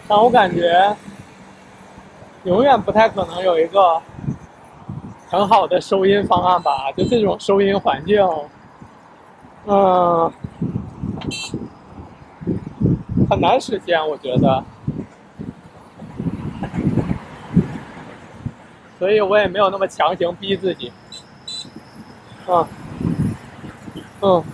[0.07, 0.95] 但我感觉
[2.47, 4.01] 永远不太可能有一个
[5.29, 6.93] 很好的收音方案吧？
[6.97, 8.25] 就这种收音环境，
[9.67, 10.33] 嗯，
[13.29, 14.63] 很难实现，我觉得。
[19.01, 20.93] 所以我也没有那么强行逼自己。
[22.47, 22.65] 嗯，
[24.23, 24.45] 嗯。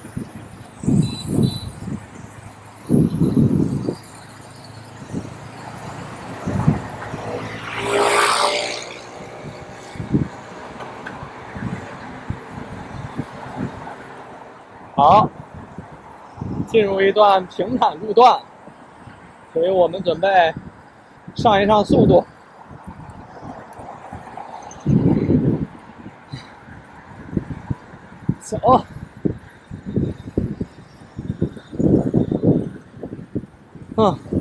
[15.02, 15.28] 好，
[16.68, 18.40] 进入一段平坦路段，
[19.52, 20.54] 所以我们准备
[21.34, 22.24] 上一上速度。
[28.38, 28.84] 走。
[33.96, 34.31] 嗯。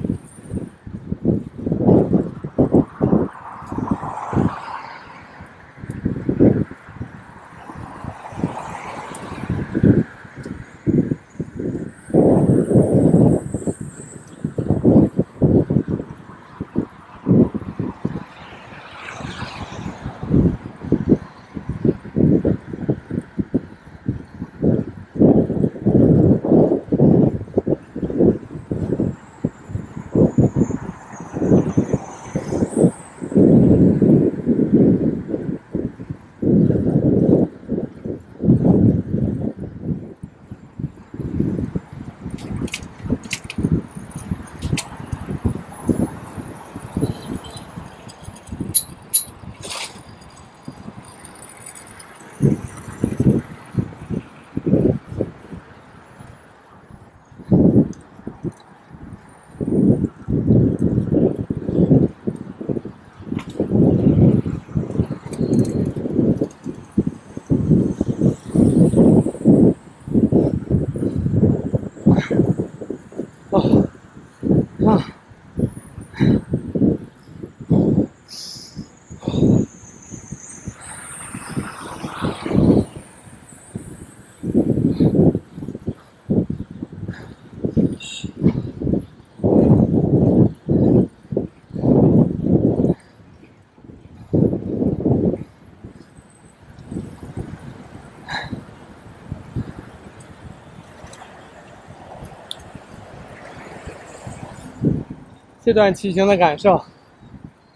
[105.72, 106.84] 这段骑行的感受，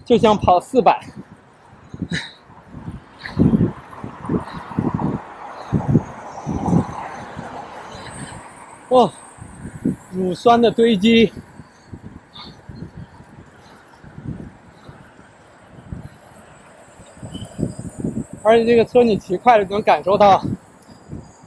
[0.04, 1.00] 就像跑四百，
[8.90, 9.10] 哇，
[10.12, 11.32] 乳酸的堆积，
[18.44, 20.44] 而且这个车你骑快了，能感受到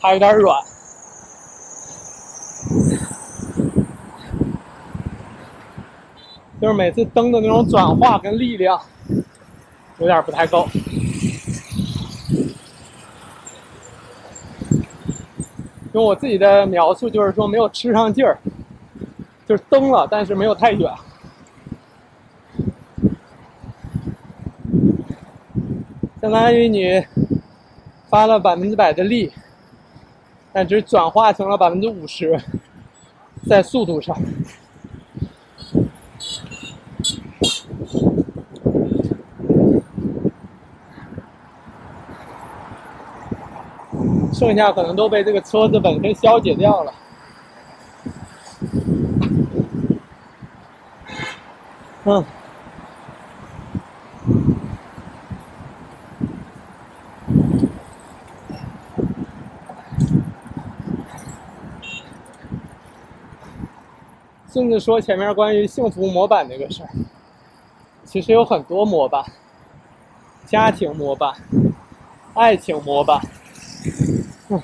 [0.01, 0.59] 它有点软。
[6.61, 8.81] 就是每次蹬的那种转化跟力量，
[9.99, 10.69] 有点不太够。
[15.93, 18.39] 用我自己的描述就是说，没有吃上劲儿，
[19.47, 20.93] 就是蹬了，但是没有太远。
[26.21, 27.03] 相当于你
[28.09, 29.33] 发了百分之百的力，
[30.53, 32.39] 但只转化成了百分之五十，
[33.49, 34.17] 在速度上。
[44.39, 46.95] 剩下可能都被这个车子本身消解掉了。
[52.05, 52.24] 嗯，
[64.53, 66.89] 甚至说前面关于幸福模板这个事儿，
[68.05, 69.24] 其实有很多模板，
[70.47, 71.34] 家庭模板，
[72.34, 73.20] 爱情模板。
[74.51, 74.62] 嗯，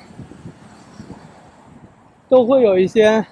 [2.28, 3.26] 都会有一些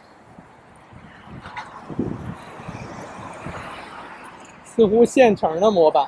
[4.65, 6.07] 似乎现成的模板，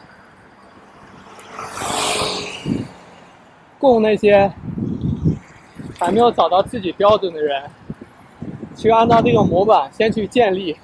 [3.79, 4.53] 供那些
[5.99, 7.71] 还没有找到自己标准的人，
[8.77, 10.77] 去按照这个模板先去建立，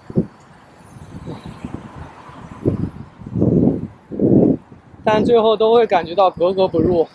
[5.05, 7.07] 但最后都会感觉到格格不入。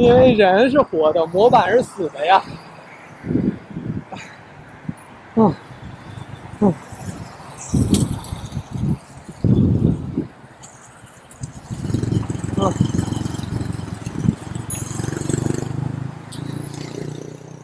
[0.00, 2.42] 因为人是活的，模板是死的呀。
[5.34, 5.54] 嗯，
[6.60, 6.74] 嗯，
[12.56, 12.72] 嗯。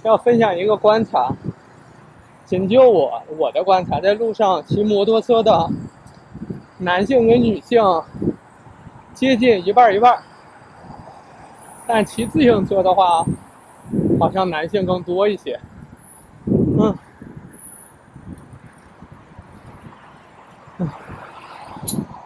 [0.03, 1.35] 要分享一个观察，
[2.45, 5.71] 仅就我我的观察，在路上骑摩托车的
[6.77, 7.83] 男性跟女性
[9.15, 10.23] 接近一半一半，
[11.87, 13.25] 但骑自行车的话，
[14.19, 15.59] 好像男性更多一些。
[16.47, 16.95] 嗯，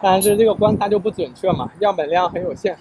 [0.01, 2.77] 但是这个观察就不准确嘛，样本量很有限。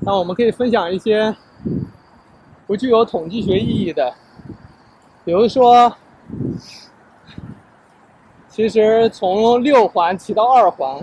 [0.00, 1.36] 那我们可以分享一些。
[2.66, 4.12] 不具有统计学意义的，
[5.24, 5.90] 比如说，
[8.46, 10.98] 其实从六环骑到二环，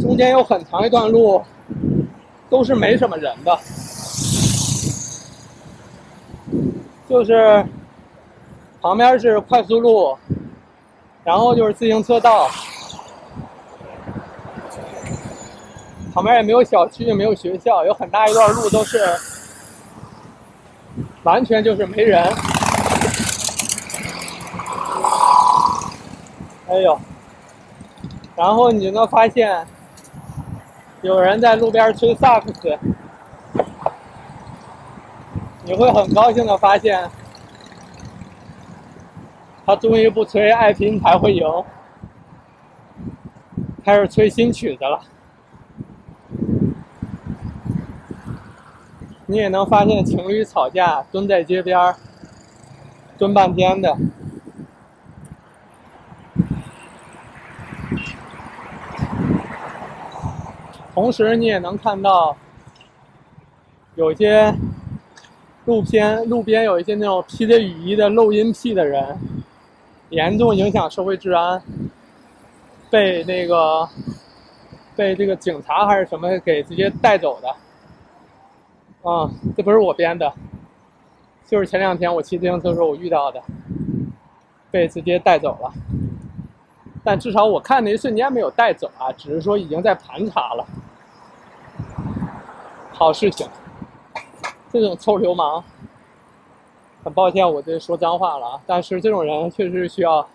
[0.00, 1.42] 中间有很长一段路
[2.48, 3.58] 都是没什么人的，
[7.08, 7.64] 就是
[8.80, 10.16] 旁边是快速路，
[11.24, 12.48] 然后就是自行车道，
[16.14, 19.04] 旁边也没有小区，也没有学校，有很大一段路都是。
[21.24, 22.20] 完全就是没人，
[26.68, 26.98] 哎呦，
[28.34, 29.64] 然后你就能发现
[31.02, 32.78] 有人在路边吹萨克斯，
[35.64, 37.10] 你会很高兴的发现，
[39.66, 41.44] 他终于不吹《爱拼才会赢》，
[43.84, 45.00] 开始吹新曲子了。
[49.26, 51.96] 你也能发现情侣吵架蹲在街边，
[53.18, 53.96] 蹲半天的。
[60.94, 62.36] 同时，你也能看到
[63.94, 64.54] 有些
[65.64, 69.18] 路边路边有一些那种披着雨衣的漏音癖的人，
[70.10, 71.62] 严重影响社会治安，
[72.90, 73.88] 被那个
[74.94, 77.48] 被这个警察还是什么给直接带走的。
[79.10, 80.32] 啊，这不是我编的，
[81.46, 83.42] 就是前两天我骑自行车时候我遇到的，
[84.70, 85.72] 被直接带走了。
[87.04, 90.64] 但至少我看那一瞬间没有带走啊，只是说已经在盘查了。
[92.92, 93.48] 好事情，
[94.72, 95.64] 这种臭流氓，
[97.02, 100.28] 很抱歉我这说脏话了啊，但是这种人确实需要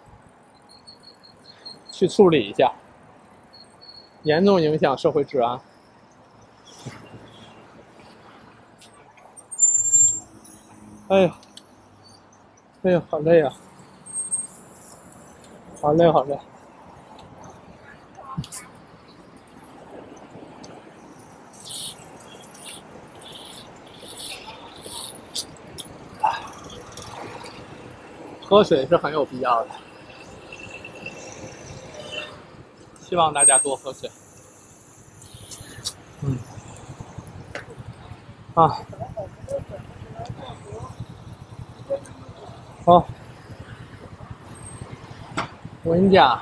[1.90, 2.74] 去处理一下，
[4.24, 5.60] 严重影响社会治安。
[11.08, 11.36] 哎呀，
[12.84, 13.54] 哎呀，好累啊！
[15.80, 16.38] 好累，好累。
[28.50, 29.70] 喝水是很有必要的，
[33.02, 34.10] 希望大家多喝水。
[36.22, 36.38] 嗯，
[38.54, 38.80] 啊。
[42.86, 43.06] 好，
[45.84, 46.42] 我跟你讲，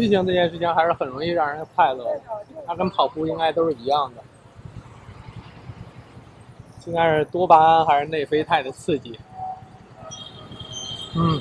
[0.00, 2.20] 骑行这件事情还是很容易让人快乐的，
[2.66, 4.22] 它跟跑步应该都是一样的，
[6.86, 9.18] 应该是多巴胺还是内啡肽的刺激。
[11.14, 11.40] 嗯，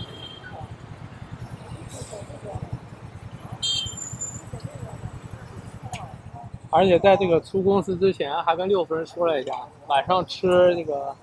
[6.70, 9.53] 而且在这个出公司之前，还跟六夫人说了一下，
[9.88, 11.14] 晚上吃这个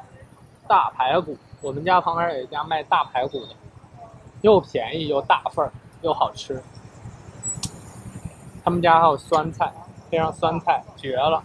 [0.69, 1.37] 大排骨。
[1.63, 3.55] 我们家旁边有一家卖大排骨的，
[4.43, 5.73] 又便宜又大份儿
[6.03, 6.63] 又好吃。
[8.65, 9.73] 他们家还有酸菜，
[10.11, 11.43] 配上酸菜绝了。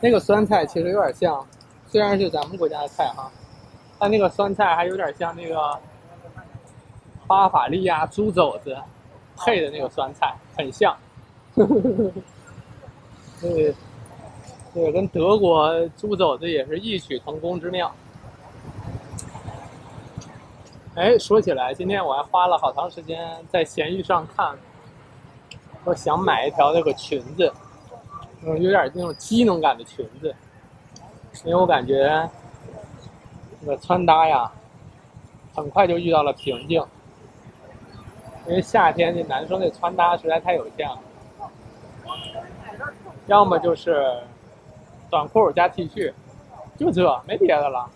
[0.00, 1.44] 那个酸菜其实有点像，
[1.86, 3.30] 虽然是咱们国家的菜哈，
[3.98, 5.78] 但那个酸菜还有点像那个
[7.26, 8.76] 巴伐利亚猪肘子
[9.36, 10.96] 配的那个酸菜，很像。
[13.40, 13.74] 对。
[14.74, 17.90] 对，跟德国猪肘子也是异曲同工之妙。
[20.98, 24.52] 哎，说起来，今天我还花了好长时间在闲鱼上看，
[25.84, 27.52] 我想买一条那个裙子，
[28.44, 30.34] 嗯，有点那种机能感的裙子，
[31.44, 32.28] 因为我感觉
[33.60, 34.50] 那个穿搭呀，
[35.54, 36.84] 很快就遇到了瓶颈，
[38.48, 40.98] 因为夏天这男生的穿搭实在太有限了，
[43.28, 44.20] 要么就是。
[45.10, 46.12] 短裤加 T 恤，
[46.76, 47.88] 就这没别的了。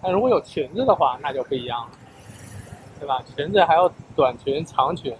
[0.00, 1.90] 但如果有裙子的话，那就不一样了，
[3.00, 3.20] 对吧？
[3.34, 5.16] 裙子还有短裙、长裙、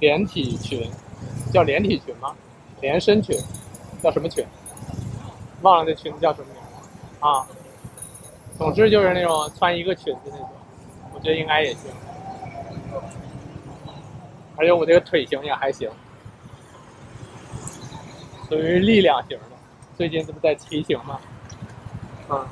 [0.00, 0.90] 连体裙，
[1.52, 2.34] 叫连体裙吗？
[2.80, 3.38] 连身裙，
[4.02, 4.44] 叫什么裙？
[5.62, 6.68] 忘了那裙子叫什么名了
[7.20, 7.46] 啊？
[8.58, 10.50] 总之就是那种穿一个裙子那种，
[11.14, 11.90] 我觉得应该也行。
[14.56, 15.88] 而且我这个腿型也还行，
[18.48, 19.44] 属于力量型的。
[19.96, 21.20] 最近这不在骑行吗？
[22.28, 22.44] 嗯。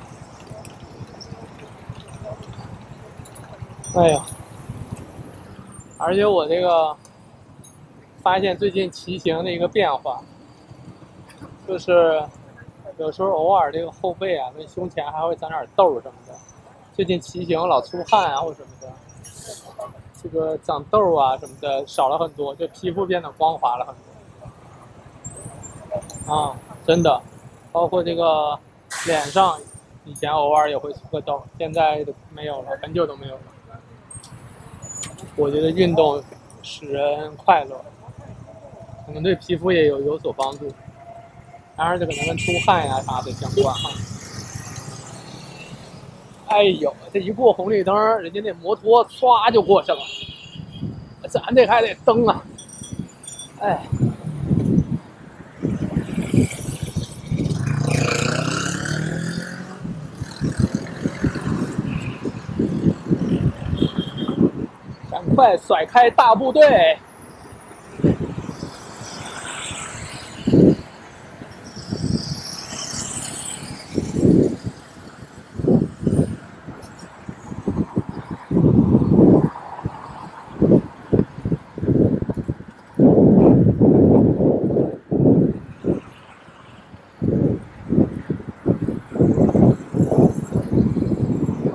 [3.97, 4.23] 哎呀，
[5.97, 6.95] 而且我这个
[8.21, 10.21] 发现最近骑行的一个变化，
[11.67, 12.23] 就是
[12.99, 16.35] 有时候偶尔这个后背啊跟胸前还会长点痘什么的。
[16.93, 18.87] 最近骑行老出汗啊或什么的。
[20.21, 23.95] 这个长痘啊什么的少了很多，就皮肤变得光滑了很
[26.27, 26.35] 多。
[26.35, 27.19] 啊，真的，
[27.71, 28.59] 包括这个
[29.07, 29.59] 脸上，
[30.05, 33.41] 以前偶尔也会出个痘，现在都没有了，很久都没有了。
[35.35, 36.23] 我觉得运动
[36.63, 37.83] 使人快乐，
[39.05, 40.71] 可能对皮肤也有有所帮助，
[41.75, 43.89] 当然这可能跟出汗呀啥的相关哈。
[46.47, 49.99] 哎呦，这一过红绿灯，人家那摩托唰就过去了，
[51.29, 52.43] 咱这还得蹬啊！
[53.59, 53.85] 哎，
[65.37, 66.97] 快甩开大部队！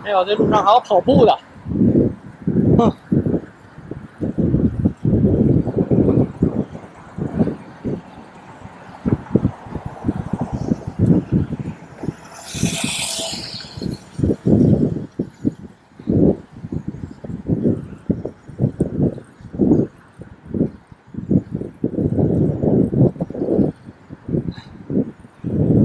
[0.05, 1.39] 哎呦这路上还有跑步的，
[2.77, 2.93] 哼！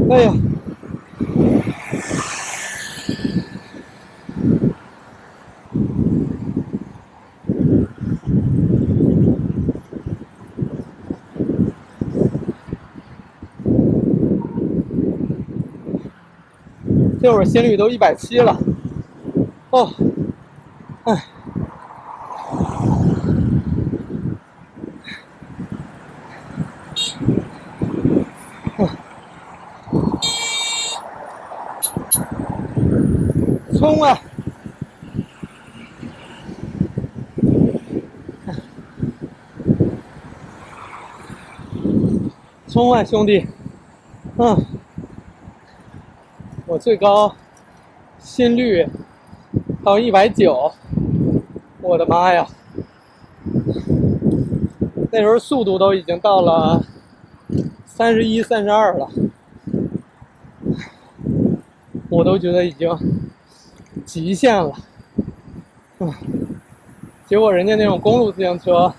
[0.09, 0.33] 哎呀！
[17.27, 18.57] 这会儿心率都一百七了，
[19.69, 19.91] 哦，
[21.03, 21.25] 哎，
[33.77, 34.17] 冲啊！
[42.69, 43.45] 冲啊，兄弟！
[44.37, 44.76] 嗯。
[46.77, 47.33] 最高
[48.19, 48.87] 心率
[49.83, 50.71] 到一百九，
[51.81, 52.47] 我的妈呀！
[55.11, 56.83] 那时候速度都已经到了
[57.85, 59.09] 三十一、三十二了，
[62.09, 62.89] 我都觉得已经
[64.05, 64.73] 极限了。
[65.99, 66.13] 嗯，
[67.25, 68.93] 结果人家那种公路自行车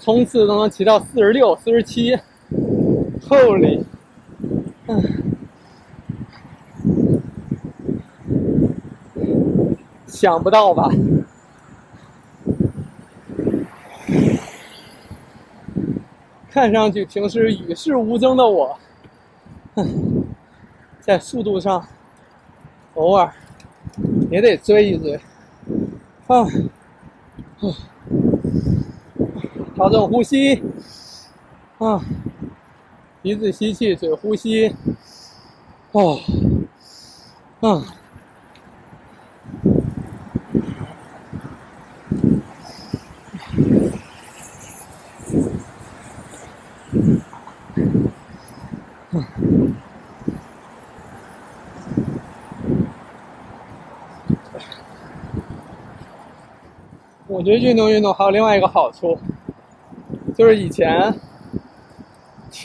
[0.00, 2.16] 冲刺都能骑到四十六、四十七
[3.28, 3.82] ，Holy！
[4.88, 5.02] 嗯，
[10.06, 10.88] 想不到吧？
[16.50, 18.78] 看上去平时与世无争的我，
[21.00, 21.86] 在速度上
[22.94, 23.30] 偶尔
[24.30, 25.20] 也得追一追。
[26.28, 26.46] 啊，
[29.74, 30.62] 调整呼吸。
[31.78, 32.00] 啊。
[33.26, 34.72] 鼻子吸气，嘴呼吸。
[35.90, 36.16] 哦，
[37.60, 37.84] 嗯，
[57.26, 59.18] 我觉得运动运动还有另外一个好处，
[60.36, 61.12] 就是以前。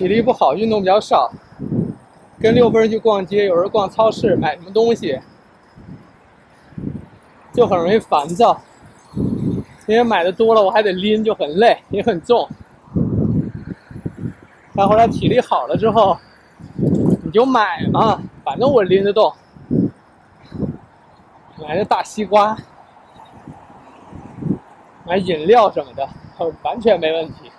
[0.01, 1.31] 体力不好，运动比较少，
[2.39, 5.21] 跟六分去逛街，有时候逛超市买什么东西，
[7.53, 8.59] 就很容易烦躁。
[9.85, 12.49] 因为买的多了，我还得拎，就很累，也很重。
[14.73, 16.17] 但后来体力好了之后，
[17.23, 19.31] 你就买嘛，反正我拎得动。
[21.59, 22.57] 买个大西瓜，
[25.05, 26.09] 买饮料什么的，
[26.63, 27.51] 完全没问题，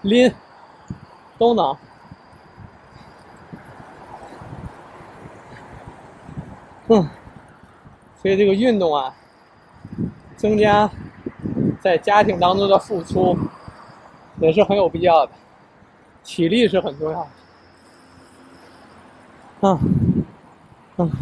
[0.00, 0.32] 拎
[1.36, 1.76] 都能。
[6.92, 7.08] 嗯，
[8.20, 9.14] 所以这个运动啊，
[10.36, 10.90] 增加
[11.80, 13.38] 在家庭当中的付出，
[14.40, 15.32] 也是很有必要的。
[16.24, 17.28] 体力是很重要的。
[19.60, 19.78] 嗯，
[20.96, 21.12] 嗯。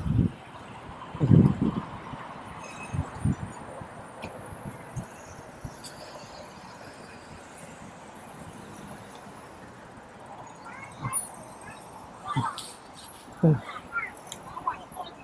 [13.43, 13.55] 嗯，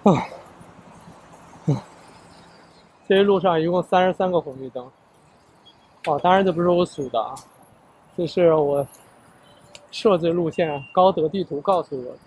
[0.05, 0.17] 啊，嗯，
[3.07, 4.91] 这一路上一共三十三个红绿灯。
[6.07, 7.35] 哦，当然这不是我数的啊，
[8.17, 8.87] 这是我
[9.91, 12.19] 设置路线高德地图告诉我的，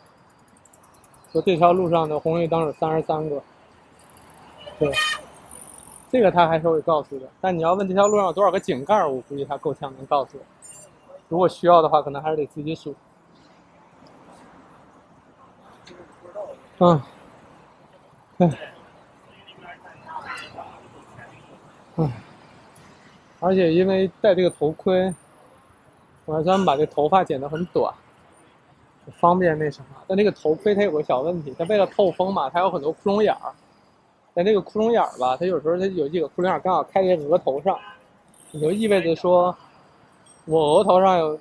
[1.32, 3.41] 说这条路上的红绿灯有三十三个。
[4.80, 4.91] 对，
[6.11, 7.28] 这个他还是会告诉的。
[7.41, 10.43] 但你要问这条路上有多少个井盖，我估计他够呛能告诉我。
[11.30, 12.95] 如果需要的话，可能还是得自己数。
[16.80, 17.01] 嗯，
[18.38, 18.49] 哎，
[23.39, 25.13] 而且因为戴这个头盔，
[26.25, 27.93] 我还专门把这头发剪得很短，
[29.19, 29.88] 方便那什么。
[30.07, 33.53] 但那个头盔它有个小问题，它为了透风嘛，它有很多窟窿眼儿。
[34.33, 37.77] 但那个窟窿眼儿吧，它有时候它有几个窟窿眼儿刚好开在额头上，
[38.51, 39.55] 也就意味着说，
[40.45, 41.39] 我额头上有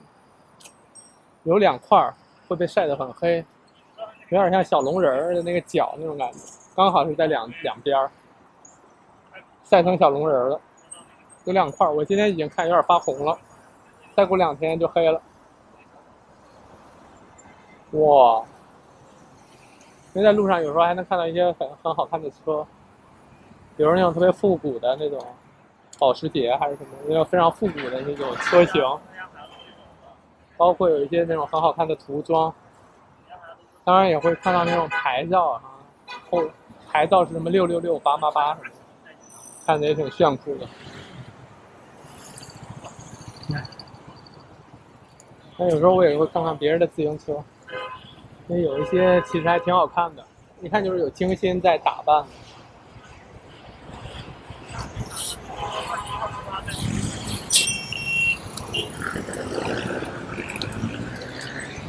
[1.45, 2.15] 有两块儿
[2.49, 3.45] 会被晒得很黑。
[4.29, 6.39] 有点像小龙人的那个脚那种感觉，
[6.75, 8.11] 刚好是在两两边儿
[9.65, 10.61] 晒成小龙人了，
[11.47, 11.89] 有两块。
[11.89, 13.37] 我今天已经看有点发红了，
[14.15, 15.21] 再过两天就黑了。
[17.93, 18.45] 哇！
[20.13, 22.67] 因为在路上有时候还能看到一些很很好看的车，
[23.77, 25.23] 比如那种特别复古的那种
[25.99, 28.83] 保时捷还是什么，那种非常复古的那种车型，
[30.57, 32.53] 包括有一些那种很好看的涂装。
[33.85, 35.63] 当然也会看到那种牌照啊，
[36.31, 36.43] 后
[36.89, 38.71] 牌照是什么六六六八八八什么，
[39.67, 40.67] 看着也挺炫酷的。
[45.59, 47.43] 那有时候我也会看看别人的自行车，
[48.47, 50.23] 那有一些其实还挺好看的，
[50.61, 52.25] 一看就是有精心在打扮。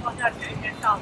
[0.04, 0.98] 往下减一减上。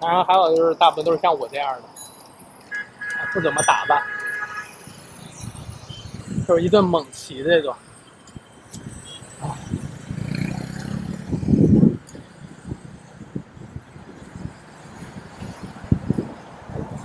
[0.00, 1.82] 当然，还有就是大部分都是像我这样的，
[3.32, 4.02] 不怎么打扮，
[6.50, 7.72] 就是一顿猛骑这种。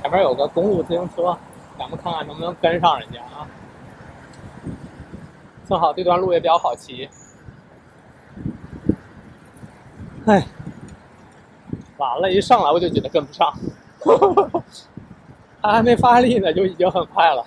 [0.01, 1.37] 前面有个公路自行车，
[1.77, 3.45] 咱们看看能不能跟上人家啊？
[5.69, 7.07] 正好这段路也比较好骑。
[10.25, 10.43] 哎。
[11.97, 13.53] 完了，一上来我就觉得跟不上，
[15.61, 17.45] 他还没发力呢，就已经很快了。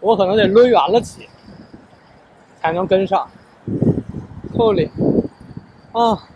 [0.00, 1.28] 我可能得抡圆了起，
[2.60, 3.28] 才能跟上。
[4.56, 4.90] 后里，
[5.92, 6.28] 啊。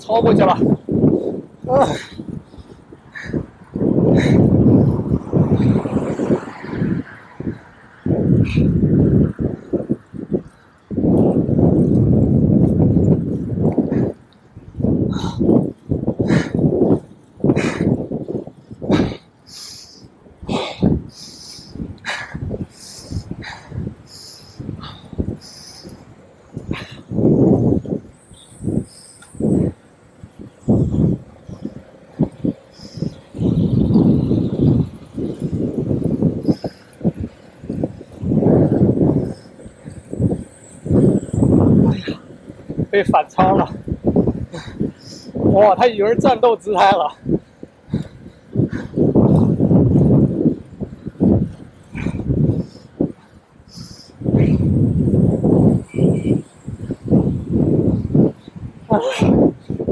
[0.00, 0.52] 超过去了，
[1.68, 1.88] 啊！
[42.94, 43.68] 被反超了。
[45.52, 47.12] 哇，他已经是战斗姿态了。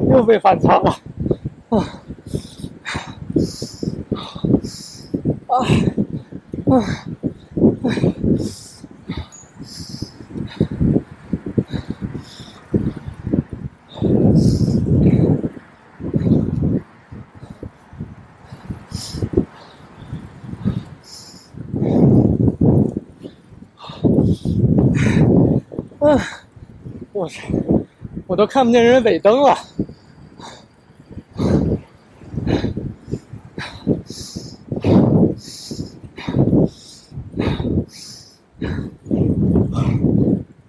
[0.08, 0.96] 又被反超了，
[1.70, 1.78] 啊，
[5.48, 5.58] 啊，
[6.70, 6.78] 啊！
[28.32, 29.50] 我都看不见人尾灯了。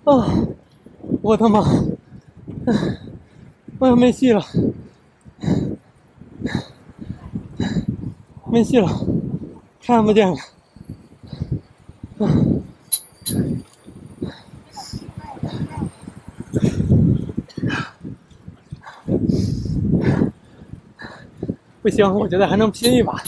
[0.04, 0.28] 啊！
[1.22, 1.64] 我的妈！
[3.80, 4.46] 我要没戏了，
[8.52, 8.90] 没戏了，
[9.82, 10.36] 看不见了。
[12.20, 12.28] 啊！
[21.84, 23.22] 不行，我觉得还能拼一把。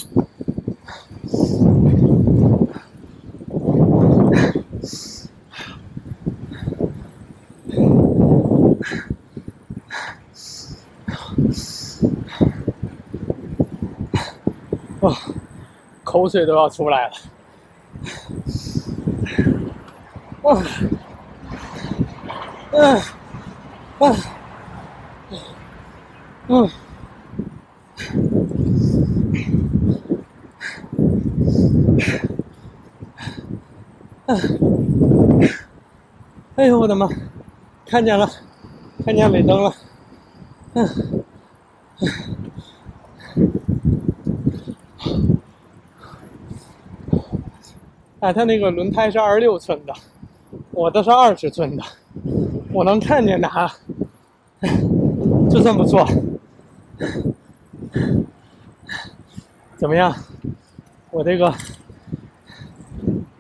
[15.02, 15.14] 哇，
[16.06, 17.14] 口水都要出来了。
[20.44, 20.64] 哇，
[22.72, 22.96] 嗯，
[24.00, 24.16] 啊，
[26.48, 26.70] 嗯。
[36.56, 37.08] 哎呦我的妈！
[37.86, 38.28] 看见了，
[39.06, 39.72] 看见尾灯了。
[40.74, 41.24] 嗯，
[48.22, 49.94] 哎，它那个轮胎是二十六寸的，
[50.72, 51.84] 我的是二十寸的，
[52.74, 53.72] 我能看见它，
[55.52, 56.04] 就算不错。
[59.78, 60.12] 怎么样？
[61.12, 61.54] 我这个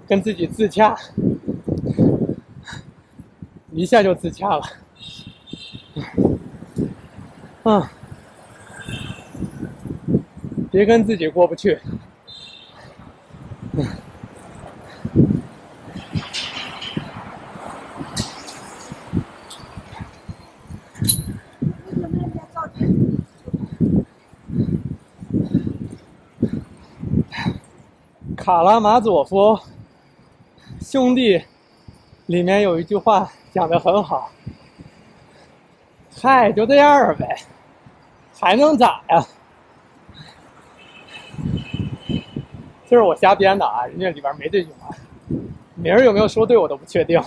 [0.07, 0.95] 跟自己自洽，
[3.71, 4.63] 一下就自洽了。
[7.63, 7.83] 嗯，
[10.71, 11.79] 别跟自己过不去。
[28.37, 29.59] 卡拉马佐夫
[30.85, 31.41] 兄弟
[32.27, 34.29] 里面有一句话讲的很好，
[36.21, 37.35] 嗨，就这样呗，
[38.39, 39.25] 还能咋呀？
[42.87, 44.95] 这是我瞎编的啊，人家里边没这句话，
[45.73, 47.19] 名儿有没有说对我都不确定。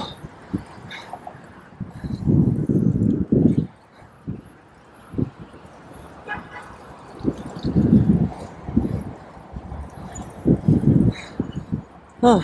[12.26, 12.44] 哦，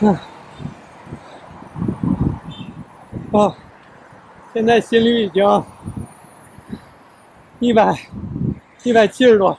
[0.00, 0.18] 嗯，
[3.30, 3.56] 哦，
[4.52, 5.64] 现在心率已经
[7.58, 7.98] 一百
[8.82, 9.58] 一百七十多。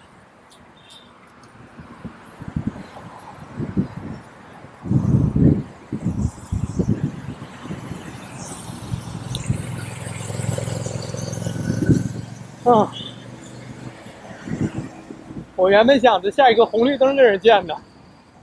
[12.68, 12.92] 啊！
[15.56, 17.76] 我原本想着下一个红绿灯跟人见的，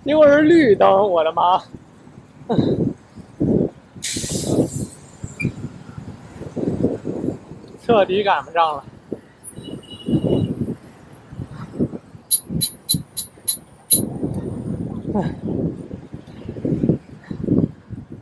[0.04, 1.62] 结果是绿灯，我的妈！
[7.82, 8.84] 彻底赶不上了。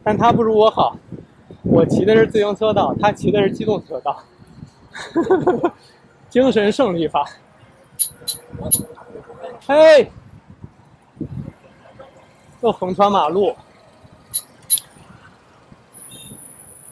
[0.04, 0.98] 但他不如我好，
[1.62, 4.22] 我骑的是自行车道，他骑的是机动车道。
[6.28, 7.28] 精神胜利法。
[9.66, 10.10] 嘿，
[12.60, 13.54] 又横穿马路，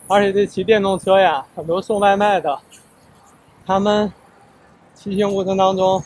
[0.07, 2.61] 而且这骑电动车呀，很多送外卖的，
[3.67, 4.13] 他们
[4.95, 6.03] 骑行过程当中，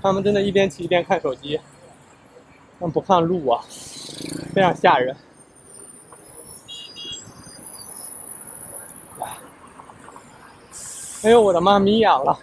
[0.00, 1.60] 他们真的一边骑一边看手机，
[2.78, 3.62] 他们不看路啊，
[4.54, 5.16] 非常吓人。
[11.22, 12.38] 哎呦我的妈，迷眼了，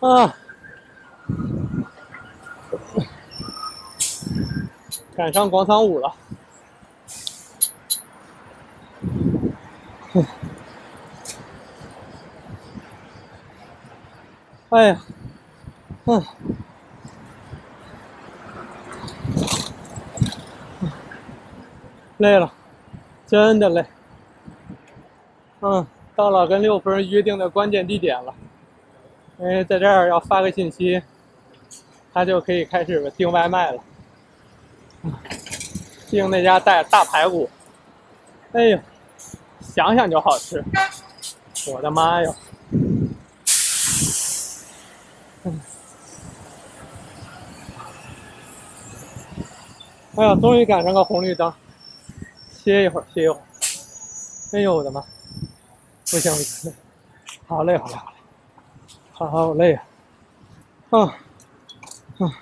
[0.00, 0.34] 啊！
[5.14, 6.14] 赶上广场舞了，
[14.70, 15.00] 哎呀，
[16.06, 16.24] 嗯，
[22.16, 22.50] 累了，
[23.26, 23.86] 真的累，
[25.60, 25.86] 嗯。
[26.16, 28.34] 到了跟六夫人约定的关键地点了，
[29.38, 31.02] 因为在这儿要发个信息，
[32.12, 33.82] 他就可以开始订外卖了。
[36.08, 37.50] 订那家带大排骨，
[38.52, 38.78] 哎呦，
[39.60, 40.64] 想想就好吃，
[41.72, 42.34] 我的妈呀！
[50.16, 51.52] 哎呀，终于赶上个红绿灯，
[52.52, 53.40] 歇一会儿，歇一会儿。
[54.52, 55.04] 哎呦我的妈！
[56.10, 56.74] 不行不行，
[57.46, 57.94] 好累好累
[59.12, 59.72] 好累，好累
[60.90, 61.00] 啊！
[61.00, 61.18] 啊
[62.18, 62.32] 啊，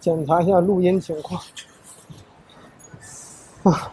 [0.00, 1.40] 检查一下录音情况。
[3.62, 3.92] 啊。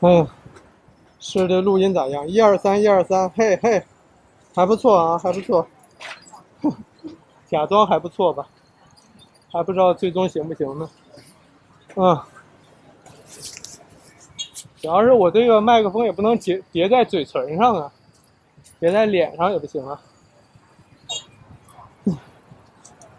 [0.00, 0.28] 嗯，
[1.30, 2.26] 是的，录音咋样？
[2.26, 3.84] 一二三，一二三，嘿嘿，
[4.54, 5.68] 还不错啊，还不错，
[7.46, 8.48] 假装还不错吧，
[9.52, 10.88] 还不知道最终行不行呢。
[11.96, 12.18] 嗯，
[14.80, 17.92] 主要是我这个麦克风也不能叠叠在嘴唇上啊，
[18.80, 20.00] 叠在脸上也不行啊。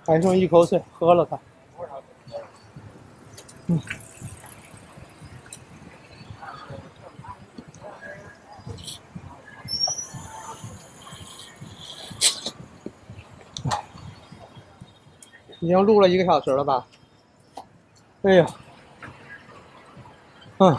[0.07, 1.39] 还剩一口水，喝了它。
[3.67, 3.79] 嗯。
[15.59, 16.85] 已经录了一个小时了吧？
[18.21, 18.45] 哎呀，
[20.57, 20.77] 嗯，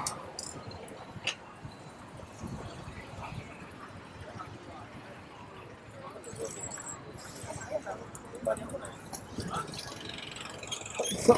[11.24, 11.35] 走，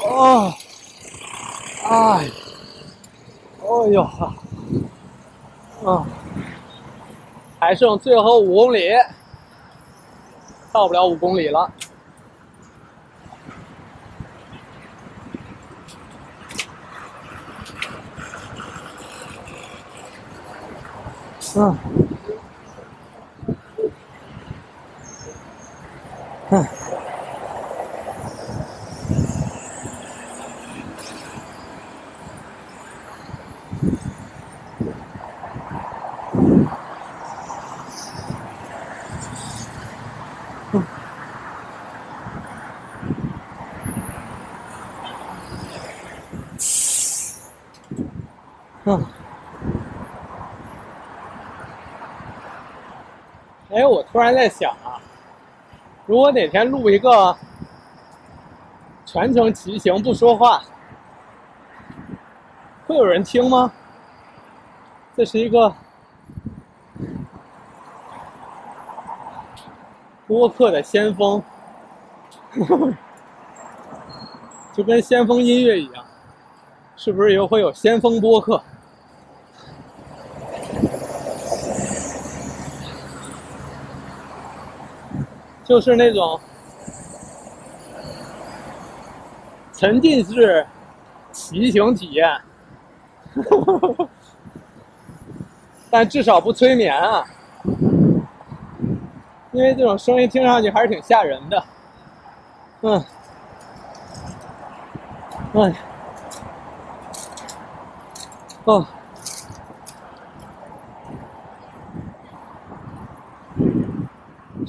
[1.85, 2.29] 哎，
[3.61, 4.35] 哎呦哈，
[5.85, 6.05] 嗯，
[7.59, 8.89] 还剩最后五公里，
[10.71, 11.71] 到不了五公里了。
[21.55, 21.77] 嗯，
[26.49, 26.65] 嗯。
[53.73, 55.01] 哎，我突然在想啊，
[56.05, 57.35] 如果哪天录一个
[59.05, 60.61] 全程骑行不说话，
[62.85, 63.73] 会有人听吗？
[65.17, 65.73] 这是一个
[70.27, 71.41] 播客的先锋，
[74.73, 76.05] 就跟先锋音乐一样，
[76.95, 78.63] 是不是又会有先锋播客？
[85.73, 86.39] 就是那种
[89.73, 90.63] 沉浸式
[91.31, 92.29] 骑行体验，
[95.89, 97.25] 但至少不催眠啊，
[99.51, 101.63] 因为这种声音听上去还是挺吓人的。
[102.83, 103.03] 嗯，
[105.55, 105.73] 哎，
[108.65, 108.85] 哦。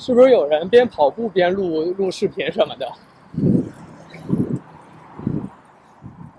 [0.05, 2.93] 是不是有人边跑步边录录视频什么的？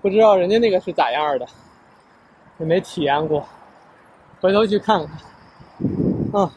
[0.00, 1.44] 不知道人家那个是咋样的，
[2.60, 3.44] 也没体验过，
[4.40, 5.18] 回头去看看。
[6.32, 6.48] 嗯，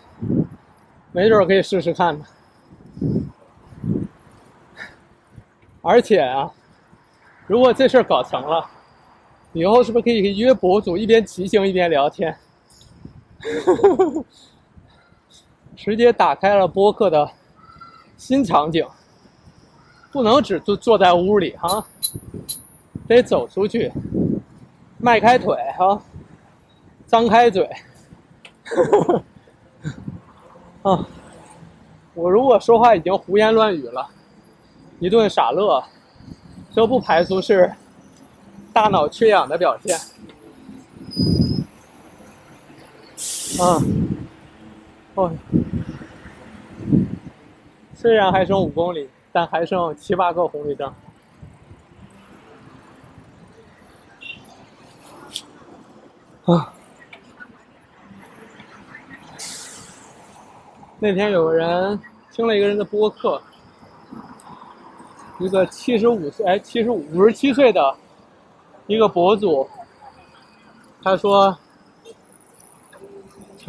[1.11, 2.23] 没准可以试试看呢。
[5.81, 6.51] 而且啊，
[7.47, 8.63] 如果这事儿搞成了，
[9.53, 12.37] 以后是不是可以约博主一边骑行一边聊天？
[15.81, 17.31] 直接打开了播客的
[18.17, 18.85] 新场景，
[20.11, 21.85] 不能只坐坐在屋里哈，
[23.07, 23.89] 得走出去，
[24.97, 26.01] 迈开腿哈，
[27.07, 27.63] 张开嘴，
[30.81, 31.07] 啊，
[32.13, 34.05] 我如果说话已经胡言乱语了，
[34.99, 35.81] 一顿傻乐，
[36.73, 37.73] 这不排除是
[38.73, 39.97] 大脑缺氧的表现，
[43.65, 43.81] 啊。
[45.19, 45.29] 哦，
[47.93, 50.87] 虽然还剩五公里，但还剩七八个红绿灯。
[56.45, 56.73] 啊！
[60.99, 61.99] 那天有个人
[62.31, 63.41] 听了一个人的播客，
[65.37, 67.93] 一个七十五岁，哎，七十五五十七岁的
[68.87, 69.69] 一个博主，
[71.03, 71.57] 他说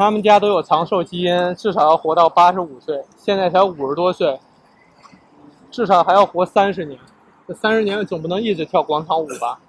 [0.00, 4.40] 他们家都有长寿基因，至少要活到八十五岁，现在才五十多岁，
[5.70, 6.98] 至少还要活三十年。
[7.46, 9.60] 这三十年总不能一直跳广场舞吧，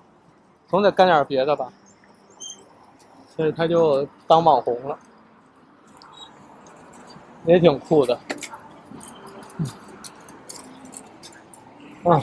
[0.69, 1.67] 总得干点别的吧。
[3.35, 4.97] 所以他就当网红了，
[7.45, 8.17] 也挺酷的。
[12.05, 12.21] 啊，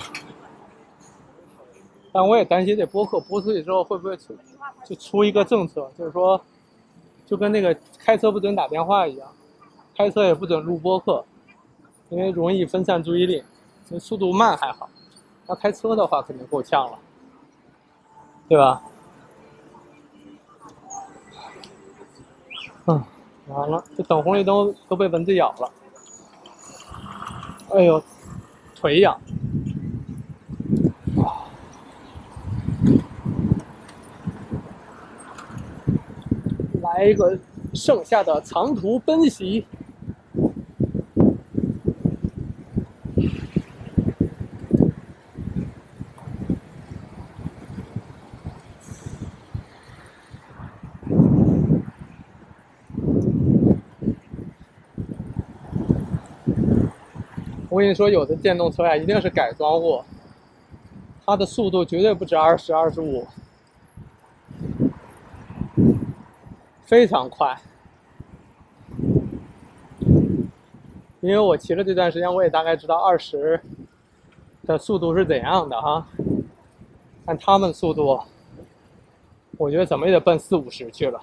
[2.11, 4.35] 但我也担心这播客播出去之后会不会出
[4.87, 6.41] 就出一个政策，就是说，
[7.29, 9.29] 就跟那个开车不准打电话一样，
[9.95, 11.23] 开车也不准录播客，
[12.09, 13.45] 因为容易分散注意力。
[14.01, 14.89] 速度慢还好，
[15.47, 16.99] 那开车的话肯定够呛了，
[18.47, 18.83] 对吧？
[22.87, 23.03] 嗯，
[23.47, 25.71] 完了，这等红绿灯都被蚊子咬了。
[27.71, 28.03] 哎呦，
[28.75, 29.19] 腿痒。
[36.83, 37.39] 来一个
[37.75, 39.65] 盛夏的长途奔袭。
[57.71, 60.05] 我跟你说，有的电动车呀，一定是改装货，
[61.25, 63.25] 它的速度绝对不止二十、二十五，
[66.89, 67.55] 非常快。
[71.21, 73.61] 因为我骑了这段时间，我也大概知道二十
[74.65, 76.07] 的速度是怎样的哈。
[77.27, 78.19] 按他们速度，
[79.59, 81.21] 我觉得怎么也得奔四五十去了，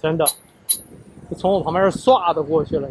[0.00, 0.24] 真的，
[1.36, 2.88] 从我旁边唰的过去了。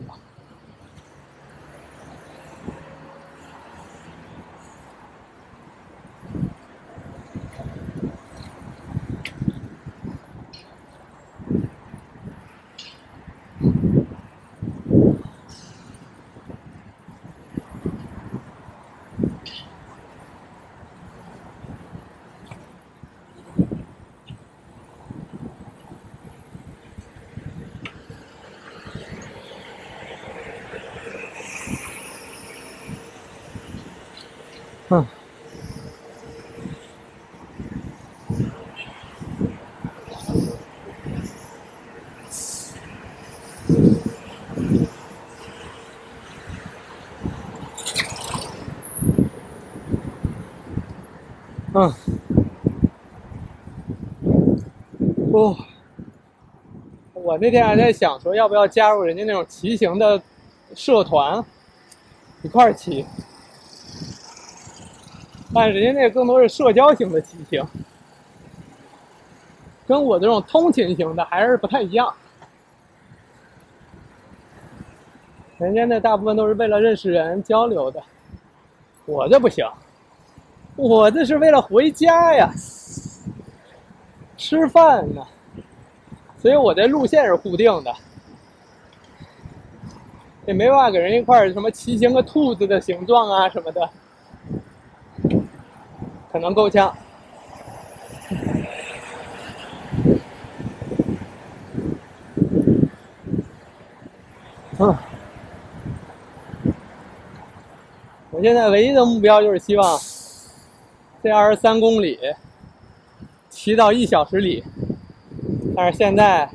[34.93, 35.05] 嗯。
[55.31, 55.55] 哦。
[57.13, 60.21] 我那天还在想说，要不要加入人家那种骑行的
[60.75, 61.43] 社团，
[62.43, 63.03] 一块儿骑。
[65.51, 67.65] 但人家那更多是社交型的骑行，
[69.87, 72.13] 跟我这种通勤型的还是不太一样。
[75.57, 78.03] 人家那大部分都是为了认识人、交流的，
[79.07, 79.65] 我这不行，
[80.75, 82.51] 我这是为了回家呀，
[84.37, 85.25] 吃饭呢，
[86.41, 87.93] 所以我的路线是固定的，
[90.47, 93.87] 也没办法给人一块什么骑行个兔子的形状啊什么的。
[96.31, 96.97] 可能够呛。
[104.79, 104.97] 嗯，
[108.31, 109.99] 我现在唯一的目标就是希望
[111.21, 112.17] 这二十三公里
[113.49, 114.63] 骑到一小时里，
[115.75, 116.49] 但是现在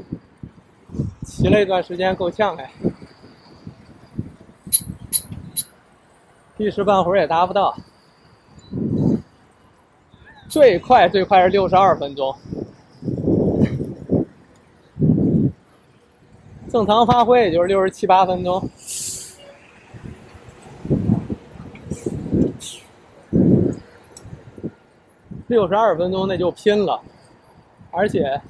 [1.25, 2.71] 骑了一段时间够呛哎，
[6.59, 7.77] 一时半会儿也达不到。
[10.49, 12.35] 最快最快是六十二分钟，
[16.71, 18.71] 正常发挥也就是六十七八分钟。
[25.49, 27.01] 六十二分钟那就拼了，
[27.91, 28.41] 而且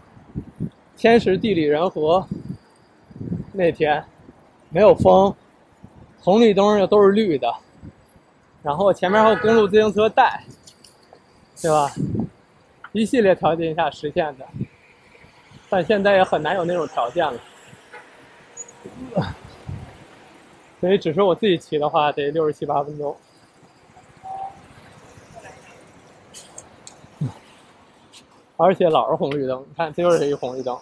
[0.97, 2.27] 天时地利人和，
[3.53, 4.05] 那天
[4.71, 5.35] 没有风，
[6.21, 7.55] 红绿灯又都是绿的，
[8.63, 10.43] 然后前面还有公路自行车带。
[11.63, 11.91] 对吧？
[12.93, 14.47] 一系列条件下实现的，
[15.71, 17.41] 但现在也很难有那种条件了。
[20.79, 23.17] 所以只是我自己骑的话，得六十七八分钟。
[28.59, 30.79] 而且老是红绿灯，你看这又是一个红绿灯，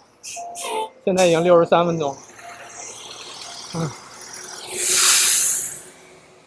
[1.04, 2.16] 现在已经六十三分钟，
[3.74, 3.90] 嗯，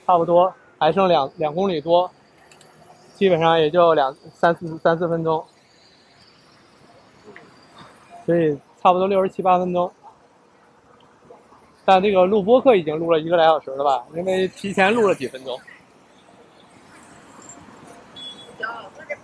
[0.06, 2.10] 差不多还剩两两公里多，
[3.16, 5.46] 基本上也就两三四三四分钟，
[8.26, 9.92] 所以差不多六十七八分钟。
[11.84, 14.06] 但这个录播课已经录了一个来小时了吧？
[14.14, 15.60] 因为提前录了几分钟。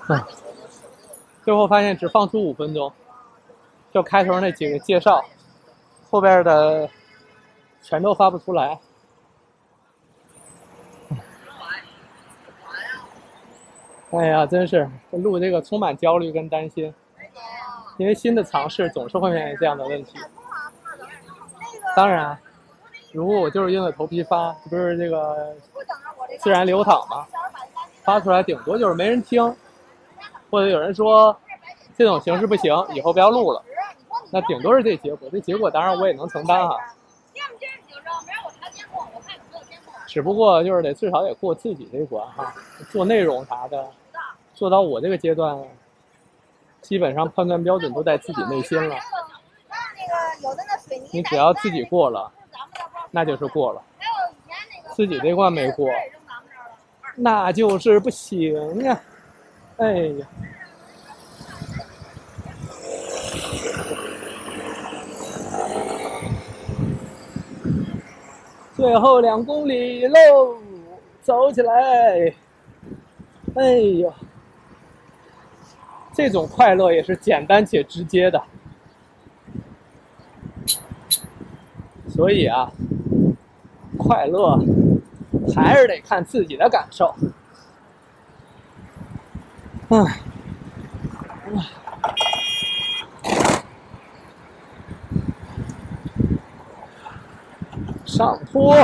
[0.09, 0.42] 嗯。
[1.43, 2.91] 最后发现只放出五分钟，
[3.91, 5.23] 就开头那几个介绍，
[6.09, 6.89] 后边的
[7.81, 8.79] 全都发不出来。
[14.11, 16.93] 哎呀，真是录这个充满焦虑跟担心，
[17.97, 20.19] 因为新的尝试总是会面临这样的问题。
[21.95, 22.37] 当然，
[23.11, 25.55] 如果我就是硬着头皮发，不是这个
[26.39, 27.25] 自然流淌嘛，
[28.03, 29.43] 发出来顶多就是没人听。
[30.53, 31.35] 或者有人说
[31.97, 33.59] 这种形式不行，以后不要录了，
[34.29, 35.27] 那顶多是这结果。
[35.31, 36.77] 这结果当然我也能承担哈。
[40.05, 42.53] 只不过就是得至少得过自己这关哈，
[42.91, 43.89] 做内容啥的，
[44.53, 45.59] 做到我这个阶段，
[46.81, 48.95] 基本上判断标准都在自己内心了。
[51.11, 52.31] 你只要自己过了，
[53.09, 53.81] 那就是过了。
[54.95, 55.89] 自己这关没过，
[57.15, 59.01] 那就是不行呀。
[59.77, 60.27] 哎呀！
[68.75, 70.57] 最后两公里喽，
[71.21, 72.33] 走起来！
[73.55, 74.13] 哎呦，
[76.13, 78.41] 这种快乐也是简单且直接的。
[82.09, 82.71] 所以啊，
[83.97, 84.59] 快乐
[85.55, 87.13] 还是得看自己的感受。
[89.89, 90.05] 啊，
[98.05, 98.75] 上坡，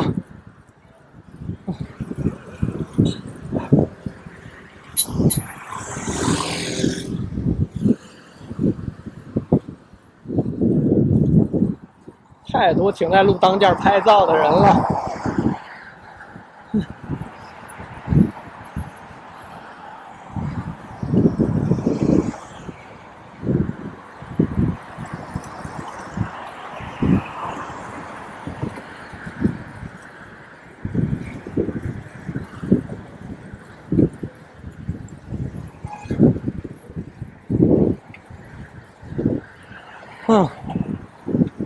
[12.52, 15.09] 太多停在路当间拍照的人了。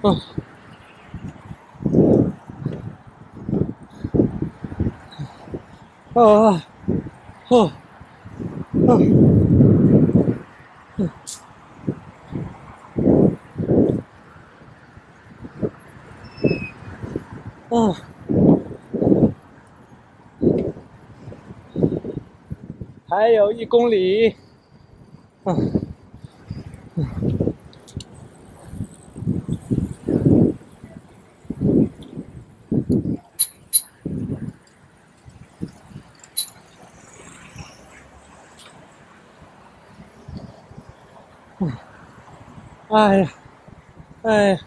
[0.03, 0.19] 嗯，
[6.13, 6.21] 啊
[6.51, 6.63] 啊，
[7.49, 7.71] 哦，
[8.73, 9.15] 嗯，
[10.97, 11.09] 嗯，
[17.69, 17.95] 嗯，
[23.07, 24.35] 还有一公里，
[25.45, 25.82] 嗯。
[42.89, 43.31] 哎呀，
[44.23, 44.59] 哎呀，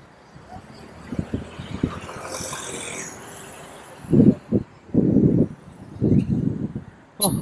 [7.19, 7.33] 哦，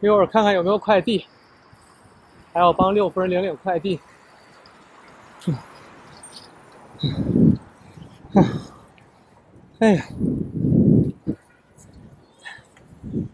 [0.00, 1.26] 一会儿看看有没有快递，
[2.52, 4.00] 还要帮六夫人领领快递。
[9.88, 10.04] 哎呀，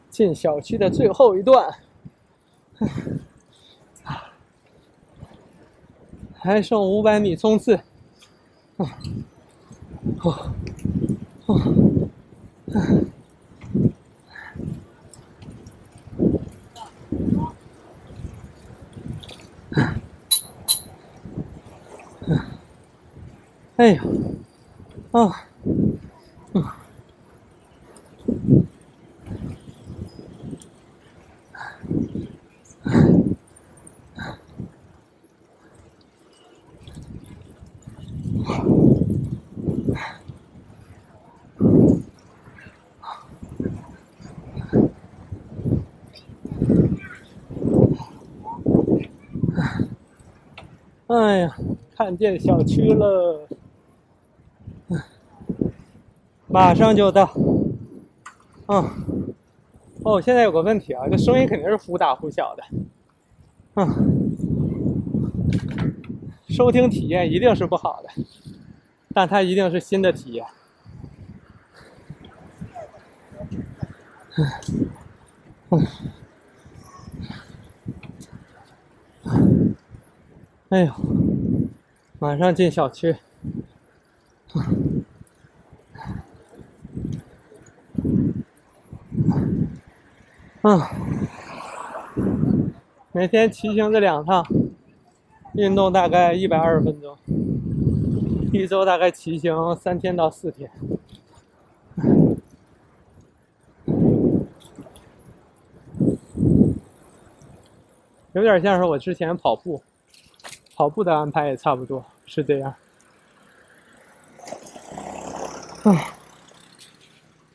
[0.09, 1.75] 进小区的最后一段，
[6.33, 7.75] 还剩五百米冲刺，
[8.77, 8.87] 啊，
[10.23, 10.55] 哦，
[11.47, 11.61] 哦，
[23.75, 24.05] 哎呀，
[25.11, 25.47] 啊。
[52.05, 53.49] 看见小区了，
[56.49, 57.33] 马上就到。
[58.67, 59.35] 嗯，
[60.03, 62.63] 哦，现在有个问题啊，这声音肯定是忽大忽小的。
[63.77, 63.89] 嗯，
[66.47, 68.11] 收听体验一定是不好的，
[69.15, 70.45] 但它一定是新的体验。
[75.71, 75.87] 嗯，
[79.23, 79.75] 嗯，
[80.69, 80.93] 哎呦，
[82.25, 83.15] 马上进小区。
[90.63, 90.81] 嗯，
[93.13, 94.43] 每天骑行这两趟，
[95.53, 97.15] 运动大概一百二十分钟，
[98.55, 100.71] 一周大概骑行三天到四天。
[108.33, 109.83] 有点像是我之前跑步，
[110.75, 112.75] 跑步的安排也差不多是这样。
[115.85, 116.15] 啊，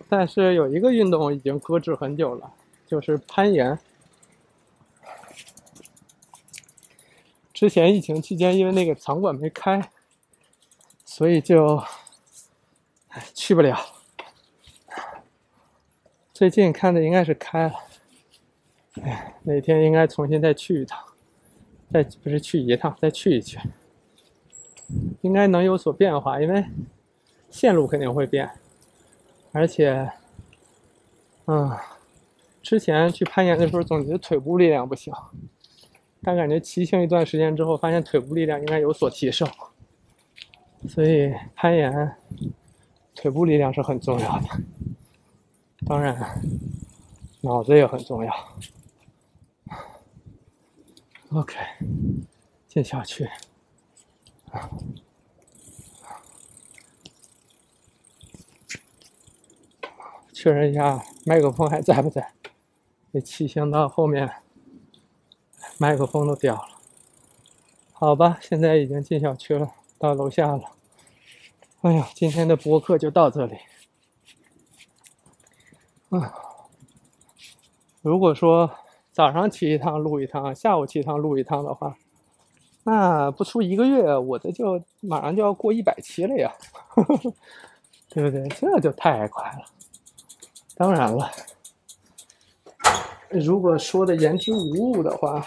[0.08, 2.54] 但是有一个运动已经搁置很久了。
[2.88, 3.78] 就是攀岩。
[7.54, 9.92] 之前疫情期间，因为那个场馆没开，
[11.06, 11.84] 所以就，
[13.10, 13.80] 哎，去不了。
[16.34, 17.76] 最近看的应该是开了，
[19.04, 21.06] 哎，哪天应该重新再去一趟，
[21.94, 23.60] 再不是去一趟，再去一去，
[25.22, 26.66] 应该能有所变化，因为
[27.50, 28.50] 线路肯定会变，
[29.52, 30.12] 而且，
[31.46, 31.72] 嗯。
[32.62, 35.12] 之前去攀岩的时候，总觉得腿部力量不行，
[36.22, 39.48] 但感觉骑行一段时间之后，发现腿部力量应该有所提升。
[40.88, 42.16] 所以攀岩，
[43.16, 44.48] 腿部力量是很重要的，
[45.88, 46.16] 当然，
[47.42, 48.34] 脑子也很重要。
[51.32, 51.56] OK，
[52.68, 53.28] 进小区。
[60.34, 62.34] 确认一下麦克风还在不在。
[63.12, 64.42] 这骑行到后面，
[65.78, 66.70] 麦克风都掉了。
[67.92, 70.72] 好吧，现在已经进小区了，到楼下了。
[71.82, 73.58] 哎呀，今天的播客就到这里。
[76.10, 76.34] 啊，
[78.02, 78.72] 如果说
[79.12, 81.98] 早上骑一趟录一趟，下午骑一趟录一趟的话，
[82.90, 86.52] 那不出一个月，我这就马上就要过一百期了呀，
[88.10, 88.48] 对不对？
[88.50, 89.64] 这就太快了。
[90.76, 91.30] 当然了。
[93.30, 95.46] 如果说的言之无物的话，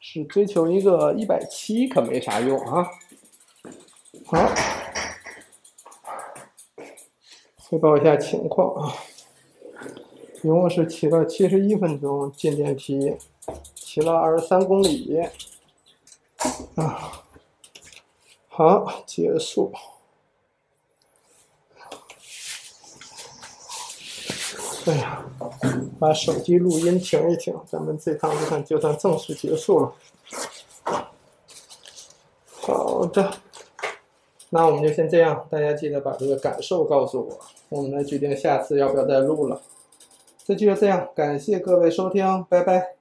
[0.00, 2.84] 是追求一个一百七可没啥用啊。
[4.26, 4.50] 好，
[7.58, 8.92] 汇报一下情况啊，
[10.42, 13.16] 一共是骑了七十一分钟进电梯，
[13.76, 15.16] 骑了二十三公里
[16.84, 17.24] 啊。
[18.48, 19.72] 好，结束。
[24.86, 25.24] 哎呀。
[25.98, 29.92] 把手机录音停一停，咱们这趟就算就算正式结束了。
[32.62, 33.30] 好的，
[34.48, 37.38] 那我们就先这样，大家记得把这个感受告诉我，
[37.68, 39.60] 我们来决定下次要不要再录了。
[40.42, 42.99] 这就这样，感谢各位收听，拜拜。